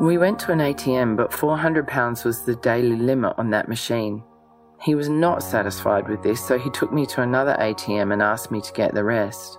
We 0.00 0.16
went 0.16 0.38
to 0.40 0.52
an 0.52 0.60
ATM, 0.60 1.16
but 1.16 1.30
£400 1.30 2.24
was 2.24 2.42
the 2.42 2.56
daily 2.56 2.96
limit 2.96 3.34
on 3.36 3.50
that 3.50 3.68
machine. 3.68 4.24
He 4.80 4.94
was 4.94 5.10
not 5.10 5.42
satisfied 5.42 6.08
with 6.08 6.22
this, 6.22 6.44
so 6.44 6.58
he 6.58 6.70
took 6.70 6.90
me 6.90 7.04
to 7.06 7.20
another 7.20 7.54
ATM 7.60 8.12
and 8.12 8.22
asked 8.22 8.50
me 8.50 8.62
to 8.62 8.72
get 8.72 8.94
the 8.94 9.04
rest. 9.04 9.58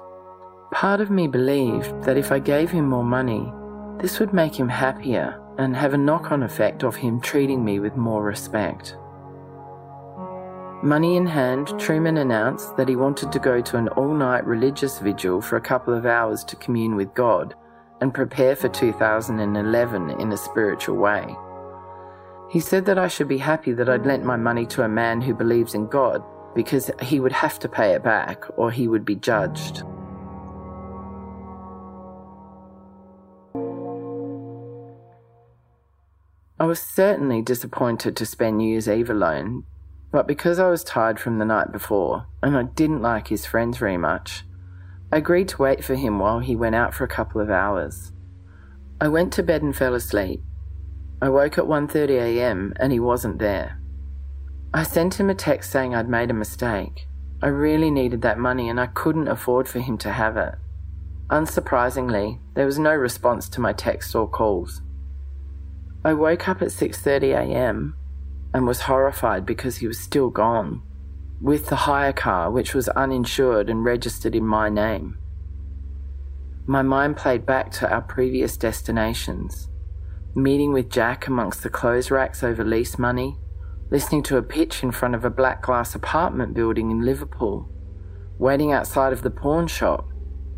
Part 0.72 1.00
of 1.00 1.12
me 1.12 1.28
believed 1.28 2.04
that 2.04 2.18
if 2.18 2.32
I 2.32 2.40
gave 2.40 2.72
him 2.72 2.88
more 2.88 3.04
money, 3.04 3.54
this 4.00 4.20
would 4.20 4.34
make 4.34 4.56
him 4.56 4.70
happier 4.70 5.41
and 5.58 5.76
have 5.76 5.94
a 5.94 5.98
knock 5.98 6.32
on 6.32 6.44
effect 6.44 6.84
of 6.84 6.96
him 6.96 7.20
treating 7.22 7.64
me 7.64 7.80
with 7.80 7.96
more 7.96 8.24
respect. 8.24 8.96
Money 10.84 11.16
in 11.16 11.28
hand, 11.28 11.80
Truman 11.80 12.18
announced 12.18 12.76
that 12.76 12.90
he 12.90 12.96
wanted 12.96 13.32
to 13.32 13.40
go 13.40 13.62
to 13.62 13.78
an 13.78 13.88
all 13.90 14.14
night 14.14 14.46
religious 14.46 14.98
vigil 14.98 15.40
for 15.40 15.56
a 15.58 15.62
couple 15.62 15.94
of 15.94 16.08
hours 16.08 16.44
to 16.46 16.56
commune 16.56 16.96
with 16.96 17.14
God 17.14 17.54
and 18.02 18.14
prepare 18.14 18.56
for 18.56 18.68
2011 18.68 20.10
in 20.10 20.32
a 20.32 20.38
spiritual 20.38 20.98
way. 20.98 21.36
He 22.50 22.60
said 22.60 22.86
that 22.86 22.98
I 22.98 23.08
should 23.08 23.28
be 23.28 23.38
happy 23.38 23.74
that 23.74 23.90
I'd 23.90 24.08
lent 24.08 24.26
my 24.26 24.36
money 24.38 24.66
to 24.68 24.84
a 24.84 24.90
man 24.90 25.22
who 25.22 25.36
believes 25.36 25.76
in 25.76 25.88
God 25.88 26.24
because 26.56 26.90
he 27.02 27.20
would 27.20 27.32
have 27.32 27.60
to 27.60 27.70
pay 27.70 27.92
it 27.94 28.04
back 28.04 28.44
or 28.58 28.72
he 28.72 28.88
would 28.88 29.06
be 29.06 29.16
judged. 29.16 29.84
I 36.62 36.66
was 36.66 36.80
certainly 36.80 37.42
disappointed 37.42 38.16
to 38.16 38.26
spend 38.28 38.60
New 38.60 38.70
Year's 38.70 38.88
Eve 38.88 39.10
alone, 39.10 39.64
but 40.12 40.28
because 40.28 40.60
I 40.60 40.70
was 40.70 40.84
tired 40.84 41.20
from 41.20 41.40
the 41.40 41.46
night 41.46 41.72
before 41.72 42.28
and 42.44 42.56
I 42.56 42.62
didn't 42.62 43.02
like 43.02 43.30
his 43.30 43.48
friends 43.48 43.80
very 43.80 43.98
much, 43.98 44.44
I 45.12 45.18
agreed 45.18 45.48
to 45.48 45.62
wait 45.64 45.84
for 45.84 45.96
him 45.96 46.20
while 46.20 46.38
he 46.38 46.56
went 46.56 46.76
out 46.76 46.94
for 46.94 47.04
a 47.04 47.08
couple 47.08 47.42
of 47.42 47.50
hours. 47.50 48.12
I 49.02 49.08
went 49.08 49.34
to 49.34 49.42
bed 49.42 49.64
and 49.64 49.76
fell 49.76 49.96
asleep. 49.96 50.44
I 51.20 51.30
woke 51.30 51.58
at 51.58 51.66
1:30 51.66 52.12
a.m. 52.12 52.74
and 52.76 52.92
he 52.92 53.00
wasn't 53.00 53.40
there. 53.40 53.82
I 54.72 54.84
sent 54.84 55.20
him 55.20 55.32
a 55.32 55.34
text 55.34 55.72
saying 55.72 55.96
I'd 55.96 56.10
made 56.10 56.30
a 56.30 56.36
mistake. 56.36 57.08
I 57.42 57.48
really 57.48 57.90
needed 57.90 58.22
that 58.22 58.38
money 58.38 58.70
and 58.70 58.80
I 58.80 58.86
couldn't 58.86 59.30
afford 59.30 59.68
for 59.68 59.80
him 59.80 59.98
to 59.98 60.12
have 60.12 60.38
it. 60.38 60.54
Unsurprisingly, 61.32 62.38
there 62.54 62.68
was 62.68 62.78
no 62.78 62.94
response 62.94 63.50
to 63.50 63.62
my 63.62 63.74
texts 63.74 64.14
or 64.14 64.30
calls. 64.30 64.84
I 66.04 66.14
woke 66.14 66.50
up 66.50 66.64
at 66.64 66.70
6:30 66.70 67.36
a.m. 67.36 67.96
and 68.56 68.66
was 68.66 68.82
horrified 68.82 69.46
because 69.46 69.78
he 69.78 69.88
was 69.88 70.00
still 70.00 70.32
gone, 70.32 70.82
with 71.40 71.68
the 71.68 71.88
hire 71.88 72.12
car 72.12 72.50
which 72.50 72.74
was 72.74 72.90
uninsured 72.90 73.70
and 73.70 73.86
registered 73.86 74.34
in 74.34 74.46
my 74.46 74.68
name. 74.68 75.20
My 76.66 76.82
mind 76.82 77.18
played 77.18 77.46
back 77.46 77.70
to 77.74 77.92
our 77.92 78.02
previous 78.02 78.58
destinations, 78.58 79.70
meeting 80.34 80.74
with 80.74 80.90
Jack 80.90 81.28
amongst 81.28 81.62
the 81.62 81.70
clothes 81.70 82.10
racks 82.10 82.44
over 82.44 82.64
lease 82.64 82.98
money, 82.98 83.38
listening 83.92 84.24
to 84.24 84.38
a 84.38 84.44
pitch 84.44 84.82
in 84.82 84.92
front 84.92 85.14
of 85.14 85.24
a 85.24 85.30
black 85.30 85.62
glass 85.62 85.94
apartment 85.94 86.56
building 86.56 86.90
in 86.90 87.06
Liverpool, 87.06 87.70
waiting 88.40 88.72
outside 88.72 89.14
of 89.14 89.22
the 89.22 89.30
pawn 89.30 89.68
shop, 89.68 90.08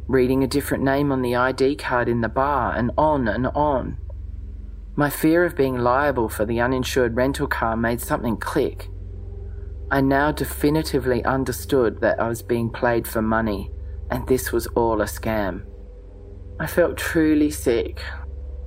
reading 0.08 0.42
a 0.42 0.48
different 0.48 0.86
name 0.86 1.12
on 1.12 1.22
the 1.22 1.36
ID 1.36 1.76
card 1.76 2.08
in 2.08 2.22
the 2.22 2.30
bar, 2.30 2.74
and 2.74 2.92
on 2.98 3.28
and 3.28 3.48
on. 3.48 3.98
My 4.96 5.10
fear 5.10 5.44
of 5.44 5.56
being 5.56 5.78
liable 5.78 6.30
for 6.30 6.46
the 6.46 6.62
uninsured 6.62 7.16
rental 7.16 7.48
car 7.48 7.76
made 7.76 8.00
something 8.00 8.38
click. 8.38 8.90
I 9.90 10.02
now 10.02 10.32
definitively 10.32 11.24
understood 11.26 12.02
that 12.02 12.20
I 12.20 12.28
was 12.28 12.44
being 12.44 12.70
played 12.70 13.08
for 13.08 13.22
money, 13.22 13.72
and 14.12 14.28
this 14.28 14.52
was 14.52 14.68
all 14.68 15.02
a 15.02 15.06
scam. 15.06 15.66
I 16.60 16.68
felt 16.68 16.98
truly 16.98 17.50
sick. 17.50 18.02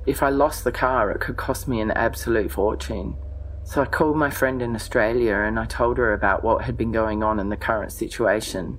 If 0.07 0.23
I 0.23 0.31
lost 0.31 0.65
the 0.65 0.73
car, 0.73 1.12
it 1.12 1.21
could 1.21 1.37
cost 1.37 1.69
me 1.69 1.81
an 1.81 1.93
absolute 1.93 2.51
fortune. 2.51 3.17
So 3.62 3.83
I 3.83 3.87
called 3.87 4.17
my 4.17 4.31
friend 4.31 4.62
in 4.62 4.75
Australia 4.75 5.35
and 5.35 5.59
I 5.59 5.65
told 5.65 5.99
her 5.99 6.12
about 6.12 6.45
what 6.45 6.65
had 6.65 6.77
been 6.77 6.93
going 6.93 7.25
on 7.25 7.41
in 7.41 7.49
the 7.49 7.57
current 7.57 7.91
situation. 7.91 8.79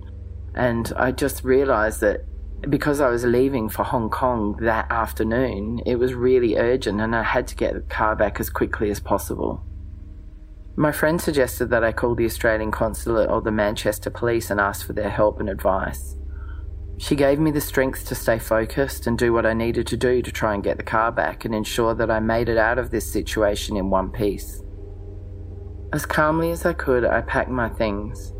And 0.56 0.92
I 0.96 1.12
just 1.12 1.44
realized 1.44 2.00
that 2.02 2.22
because 2.62 3.00
I 3.00 3.10
was 3.10 3.24
leaving 3.24 3.70
for 3.70 3.84
Hong 3.84 4.10
Kong 4.10 4.58
that 4.62 4.92
afternoon, 4.92 5.82
it 5.86 5.98
was 5.98 6.14
really 6.14 6.58
urgent 6.58 7.00
and 7.00 7.16
I 7.16 7.24
had 7.24 7.48
to 7.48 7.56
get 7.56 7.74
the 7.74 7.82
car 7.82 8.16
back 8.16 8.40
as 8.40 8.50
quickly 8.50 8.90
as 8.90 9.00
possible. 9.00 9.64
My 10.76 10.92
friend 10.92 11.20
suggested 11.20 11.70
that 11.70 11.84
I 11.84 11.92
call 11.92 12.16
the 12.16 12.26
Australian 12.26 12.72
consulate 12.72 13.30
or 13.30 13.42
the 13.42 13.52
Manchester 13.52 14.10
police 14.10 14.50
and 14.50 14.60
ask 14.60 14.86
for 14.86 14.94
their 14.94 15.10
help 15.10 15.40
and 15.40 15.50
advice. 15.50 16.16
She 17.00 17.16
gave 17.16 17.40
me 17.40 17.52
the 17.52 17.62
strength 17.62 18.08
to 18.08 18.16
stay 18.16 18.40
focused 18.40 19.06
and 19.06 19.18
do 19.18 19.32
what 19.32 19.46
I 19.46 19.54
needed 19.54 19.86
to 19.88 19.98
do 19.98 20.22
to 20.22 20.32
try 20.32 20.54
and 20.54 20.64
get 20.64 20.78
the 20.78 20.84
car 20.84 21.12
back 21.12 21.46
and 21.46 21.54
ensure 21.54 21.94
that 21.94 22.10
I 22.10 22.20
made 22.20 22.50
it 22.50 22.58
out 22.58 22.80
of 22.80 22.90
this 22.90 23.12
situation 23.12 23.78
in 23.78 23.90
one 23.92 24.12
piece. 24.12 24.64
As 25.94 26.06
calmly 26.06 26.52
as 26.52 26.66
I 26.66 26.74
could, 26.74 27.06
I 27.06 27.22
packed 27.22 27.50
my 27.50 27.70
things. 27.70 28.34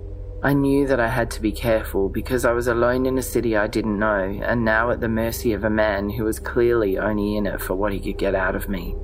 I 0.44 0.54
knew 0.54 0.86
that 0.86 1.00
I 1.00 1.08
had 1.08 1.32
to 1.32 1.42
be 1.42 1.52
careful 1.52 2.10
because 2.10 2.46
I 2.46 2.52
was 2.52 2.68
alone 2.68 3.08
in 3.08 3.18
a 3.18 3.24
city 3.24 3.58
I 3.58 3.66
didn't 3.66 3.98
know 3.98 4.40
and 4.44 4.64
now 4.64 4.92
at 4.92 5.02
the 5.02 5.10
mercy 5.10 5.52
of 5.54 5.64
a 5.64 5.70
man 5.70 6.12
who 6.12 6.26
was 6.26 6.40
clearly 6.40 6.98
only 6.98 7.36
in 7.36 7.48
it 7.48 7.60
for 7.60 7.74
what 7.74 7.92
he 7.92 8.00
could 8.00 8.20
get 8.20 8.36
out 8.36 8.56
of 8.56 8.70
me. 8.70 8.96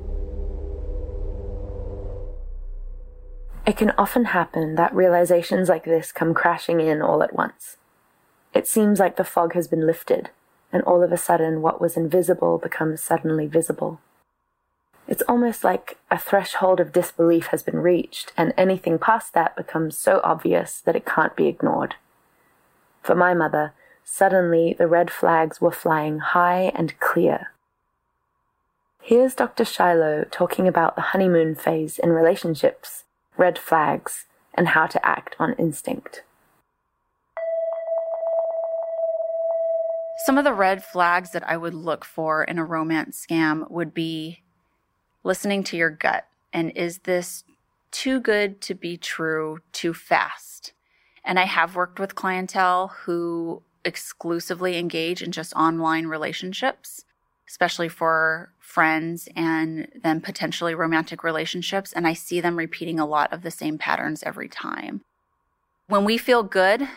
It 3.66 3.78
can 3.78 3.92
often 3.98 4.26
happen 4.26 4.76
that 4.76 4.94
realizations 4.94 5.70
like 5.70 5.86
this 5.86 6.12
come 6.12 6.34
crashing 6.36 6.80
in 6.80 7.02
all 7.02 7.24
at 7.24 7.34
once. 7.34 7.78
It 8.54 8.68
seems 8.68 9.00
like 9.00 9.16
the 9.16 9.24
fog 9.24 9.54
has 9.54 9.68
been 9.68 9.88
lifted, 9.88 10.30
and 10.72 10.84
all 10.84 11.02
of 11.02 11.12
a 11.12 11.18
sudden 11.18 11.62
what 11.62 11.82
was 11.82 11.98
invisible 11.98 12.60
becomes 12.60 13.02
suddenly 13.02 13.48
visible. 13.48 14.00
It's 15.08 15.24
almost 15.28 15.64
like 15.64 15.98
a 16.10 16.18
threshold 16.18 16.80
of 16.80 16.94
disbelief 16.94 17.48
has 17.48 17.62
been 17.62 17.80
reached, 17.80 18.32
and 18.38 18.54
anything 18.58 18.98
past 18.98 19.34
that 19.34 19.56
becomes 19.56 19.98
so 19.98 20.22
obvious 20.24 20.80
that 20.82 20.96
it 20.96 21.06
can't 21.06 21.36
be 21.36 21.48
ignored. 21.48 21.96
For 23.02 23.16
my 23.16 23.34
mother, 23.34 23.74
suddenly 24.06 24.74
the 24.78 24.88
red 24.88 25.12
flags 25.12 25.60
were 25.60 25.72
flying 25.72 26.20
high 26.20 26.72
and 26.74 26.98
clear. 27.00 27.52
Here's 29.02 29.36
Dr. 29.36 29.66
Shiloh 29.66 30.24
talking 30.32 30.66
about 30.66 30.96
the 30.96 31.02
honeymoon 31.02 31.56
phase 31.56 32.00
in 32.00 32.12
relationships, 32.12 33.04
red 33.36 33.60
flags, 33.60 34.26
and 34.54 34.70
how 34.70 34.88
to 34.88 35.06
act 35.06 35.36
on 35.40 35.54
instinct. 35.56 36.24
Some 40.26 40.38
of 40.38 40.46
the 40.46 40.54
red 40.54 40.86
flags 40.86 41.32
that 41.32 41.46
I 41.46 41.58
would 41.58 41.74
look 41.74 42.06
for 42.06 42.46
in 42.46 42.58
a 42.58 42.64
romance 42.64 43.26
scam 43.30 43.70
would 43.70 43.94
be 43.94 44.43
listening 45.24 45.64
to 45.66 45.78
your 45.78 45.90
gut. 45.90 46.28
And 46.52 46.72
is 46.76 47.00
this 47.00 47.44
too 47.92 48.20
good 48.20 48.62
to 48.62 48.76
be 48.76 48.98
true 48.98 49.60
too 49.72 49.94
fast? 49.94 50.74
And 51.24 51.40
I 51.40 51.46
have 51.46 51.76
worked 51.76 52.00
with 52.00 52.16
clientele 52.16 52.90
who 53.06 53.64
exclusively 53.86 54.78
engage 54.78 55.22
in 55.22 55.32
just 55.32 55.54
online 55.54 56.08
relationships, 56.08 57.06
especially 57.48 57.90
for 57.90 58.52
friends 58.60 59.28
and 59.36 59.88
then 60.04 60.22
potentially 60.22 60.76
romantic 60.76 61.24
relationships. 61.24 61.94
And 61.94 62.08
I 62.08 62.14
see 62.14 62.42
them 62.42 62.58
repeating 62.58 63.00
a 63.00 63.06
lot 63.06 63.32
of 63.32 63.42
the 63.42 63.52
same 63.52 63.78
patterns 63.78 64.24
every 64.24 64.50
time. 64.50 65.02
When 65.88 66.06
we 66.06 66.18
feel 66.18 66.44
good, 66.44 66.88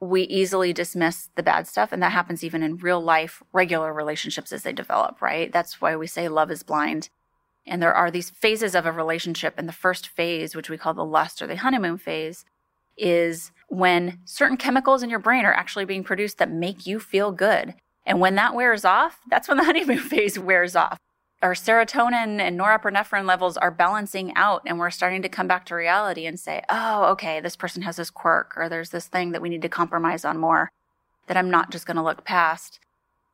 we 0.00 0.22
easily 0.22 0.72
dismiss 0.72 1.28
the 1.36 1.42
bad 1.42 1.66
stuff. 1.66 1.92
And 1.92 2.02
that 2.02 2.12
happens 2.12 2.42
even 2.42 2.62
in 2.62 2.76
real 2.76 3.00
life, 3.00 3.42
regular 3.52 3.92
relationships 3.92 4.52
as 4.52 4.62
they 4.62 4.72
develop, 4.72 5.20
right? 5.20 5.52
That's 5.52 5.80
why 5.80 5.96
we 5.96 6.06
say 6.06 6.28
love 6.28 6.50
is 6.50 6.62
blind. 6.62 7.10
And 7.66 7.82
there 7.82 7.94
are 7.94 8.10
these 8.10 8.30
phases 8.30 8.74
of 8.74 8.86
a 8.86 8.92
relationship. 8.92 9.54
And 9.56 9.68
the 9.68 9.72
first 9.72 10.08
phase, 10.08 10.56
which 10.56 10.70
we 10.70 10.78
call 10.78 10.94
the 10.94 11.04
lust 11.04 11.42
or 11.42 11.46
the 11.46 11.56
honeymoon 11.56 11.98
phase, 11.98 12.44
is 12.96 13.52
when 13.68 14.18
certain 14.24 14.56
chemicals 14.56 15.02
in 15.02 15.10
your 15.10 15.18
brain 15.18 15.44
are 15.44 15.54
actually 15.54 15.84
being 15.84 16.04
produced 16.04 16.38
that 16.38 16.50
make 16.50 16.86
you 16.86 16.98
feel 16.98 17.32
good. 17.32 17.74
And 18.04 18.20
when 18.20 18.34
that 18.34 18.54
wears 18.54 18.84
off, 18.84 19.20
that's 19.28 19.48
when 19.48 19.56
the 19.56 19.64
honeymoon 19.70 19.98
phase 19.98 20.38
wears 20.38 20.74
off. 20.74 20.98
Our 21.42 21.54
serotonin 21.54 22.38
and 22.38 22.60
norepinephrine 22.60 23.26
levels 23.26 23.56
are 23.56 23.70
balancing 23.70 24.34
out, 24.36 24.62
and 24.66 24.78
we're 24.78 24.90
starting 24.90 25.22
to 25.22 25.28
come 25.28 25.48
back 25.48 25.64
to 25.66 25.74
reality 25.74 26.26
and 26.26 26.38
say, 26.38 26.62
oh, 26.68 27.04
okay, 27.12 27.40
this 27.40 27.56
person 27.56 27.82
has 27.82 27.96
this 27.96 28.10
quirk, 28.10 28.52
or 28.58 28.68
there's 28.68 28.90
this 28.90 29.06
thing 29.06 29.32
that 29.32 29.40
we 29.40 29.48
need 29.48 29.62
to 29.62 29.68
compromise 29.68 30.24
on 30.24 30.36
more 30.36 30.70
that 31.28 31.38
I'm 31.38 31.48
not 31.48 31.70
just 31.70 31.86
going 31.86 31.96
to 31.96 32.02
look 32.02 32.24
past. 32.24 32.80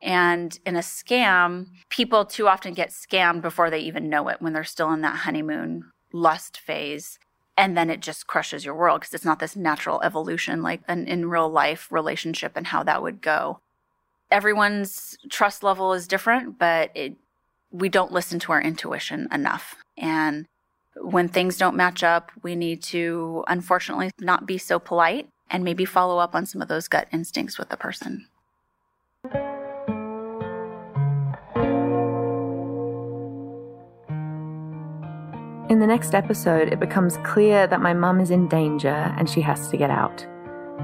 And 0.01 0.57
in 0.65 0.75
a 0.75 0.81
scam, 0.81 1.67
people 1.89 2.25
too 2.25 2.47
often 2.47 2.73
get 2.73 2.89
scammed 2.89 3.41
before 3.41 3.69
they 3.69 3.79
even 3.79 4.09
know 4.09 4.27
it 4.27 4.41
when 4.41 4.53
they're 4.53 4.63
still 4.63 4.91
in 4.91 5.01
that 5.01 5.17
honeymoon 5.17 5.91
lust 6.13 6.59
phase. 6.59 7.19
And 7.57 7.75
then 7.75 7.89
it 7.89 8.01
just 8.01 8.27
crushes 8.27 8.63
your 8.63 8.75
world 8.75 9.01
because 9.01 9.13
it's 9.13 9.25
not 9.25 9.39
this 9.39 9.55
natural 9.55 10.01
evolution 10.03 10.61
like 10.61 10.81
an 10.87 11.07
in 11.07 11.29
real 11.29 11.49
life 11.49 11.91
relationship 11.91 12.53
and 12.55 12.67
how 12.67 12.83
that 12.83 13.01
would 13.01 13.21
go. 13.21 13.59
Everyone's 14.29 15.17
trust 15.29 15.63
level 15.63 15.93
is 15.93 16.07
different, 16.07 16.59
but 16.59 16.91
it, 16.93 17.15
we 17.71 17.89
don't 17.89 18.11
listen 18.11 18.39
to 18.39 18.51
our 18.51 18.61
intuition 18.61 19.27
enough. 19.31 19.75
And 19.97 20.45
when 21.01 21.27
things 21.27 21.57
don't 21.57 21.75
match 21.75 22.03
up, 22.03 22.31
we 22.43 22.55
need 22.55 22.83
to 22.83 23.43
unfortunately 23.47 24.11
not 24.19 24.45
be 24.45 24.57
so 24.57 24.77
polite 24.77 25.27
and 25.49 25.63
maybe 25.63 25.85
follow 25.85 26.19
up 26.19 26.35
on 26.35 26.45
some 26.45 26.61
of 26.61 26.67
those 26.67 26.87
gut 26.87 27.07
instincts 27.11 27.57
with 27.57 27.69
the 27.69 27.77
person. 27.77 28.27
In 35.69 35.79
the 35.79 35.87
next 35.87 36.15
episode, 36.15 36.71
it 36.71 36.79
becomes 36.79 37.17
clear 37.25 37.67
that 37.67 37.81
my 37.81 37.93
mum 37.93 38.21
is 38.21 38.31
in 38.31 38.47
danger 38.47 39.13
and 39.17 39.29
she 39.29 39.41
has 39.41 39.67
to 39.67 39.75
get 39.75 39.89
out. 39.89 40.25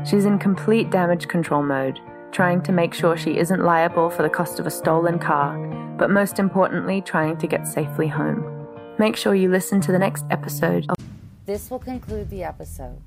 She's 0.05 0.25
in 0.25 0.37
complete 0.37 0.89
damage 0.89 1.29
control 1.29 1.63
mode, 1.63 2.01
trying 2.33 2.61
to 2.63 2.73
make 2.73 2.93
sure 2.93 3.15
she 3.15 3.37
isn't 3.37 3.63
liable 3.63 4.09
for 4.09 4.23
the 4.23 4.29
cost 4.29 4.59
of 4.59 4.67
a 4.67 4.71
stolen 4.71 5.19
car, 5.19 5.57
but 5.97 6.09
most 6.09 6.37
importantly, 6.37 6.99
trying 6.99 7.37
to 7.37 7.47
get 7.47 7.65
safely 7.65 8.09
home. 8.09 8.67
Make 8.99 9.15
sure 9.15 9.33
you 9.33 9.49
listen 9.49 9.79
to 9.81 9.93
the 9.93 9.99
next 9.99 10.25
episode. 10.29 10.85
Of- 10.89 10.97
this 11.45 11.71
will 11.71 11.79
conclude 11.79 12.29
the 12.29 12.43
episode. 12.43 12.99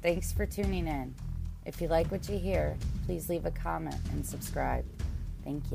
Thanks 0.00 0.32
for 0.32 0.46
tuning 0.46 0.86
in. 0.86 1.14
If 1.66 1.82
you 1.82 1.88
like 1.88 2.10
what 2.10 2.30
you 2.30 2.38
hear, 2.38 2.78
please 3.04 3.28
leave 3.28 3.44
a 3.44 3.50
comment 3.50 4.00
and 4.12 4.24
subscribe. 4.24 4.86
Thank 5.44 5.64
you. 5.64 5.68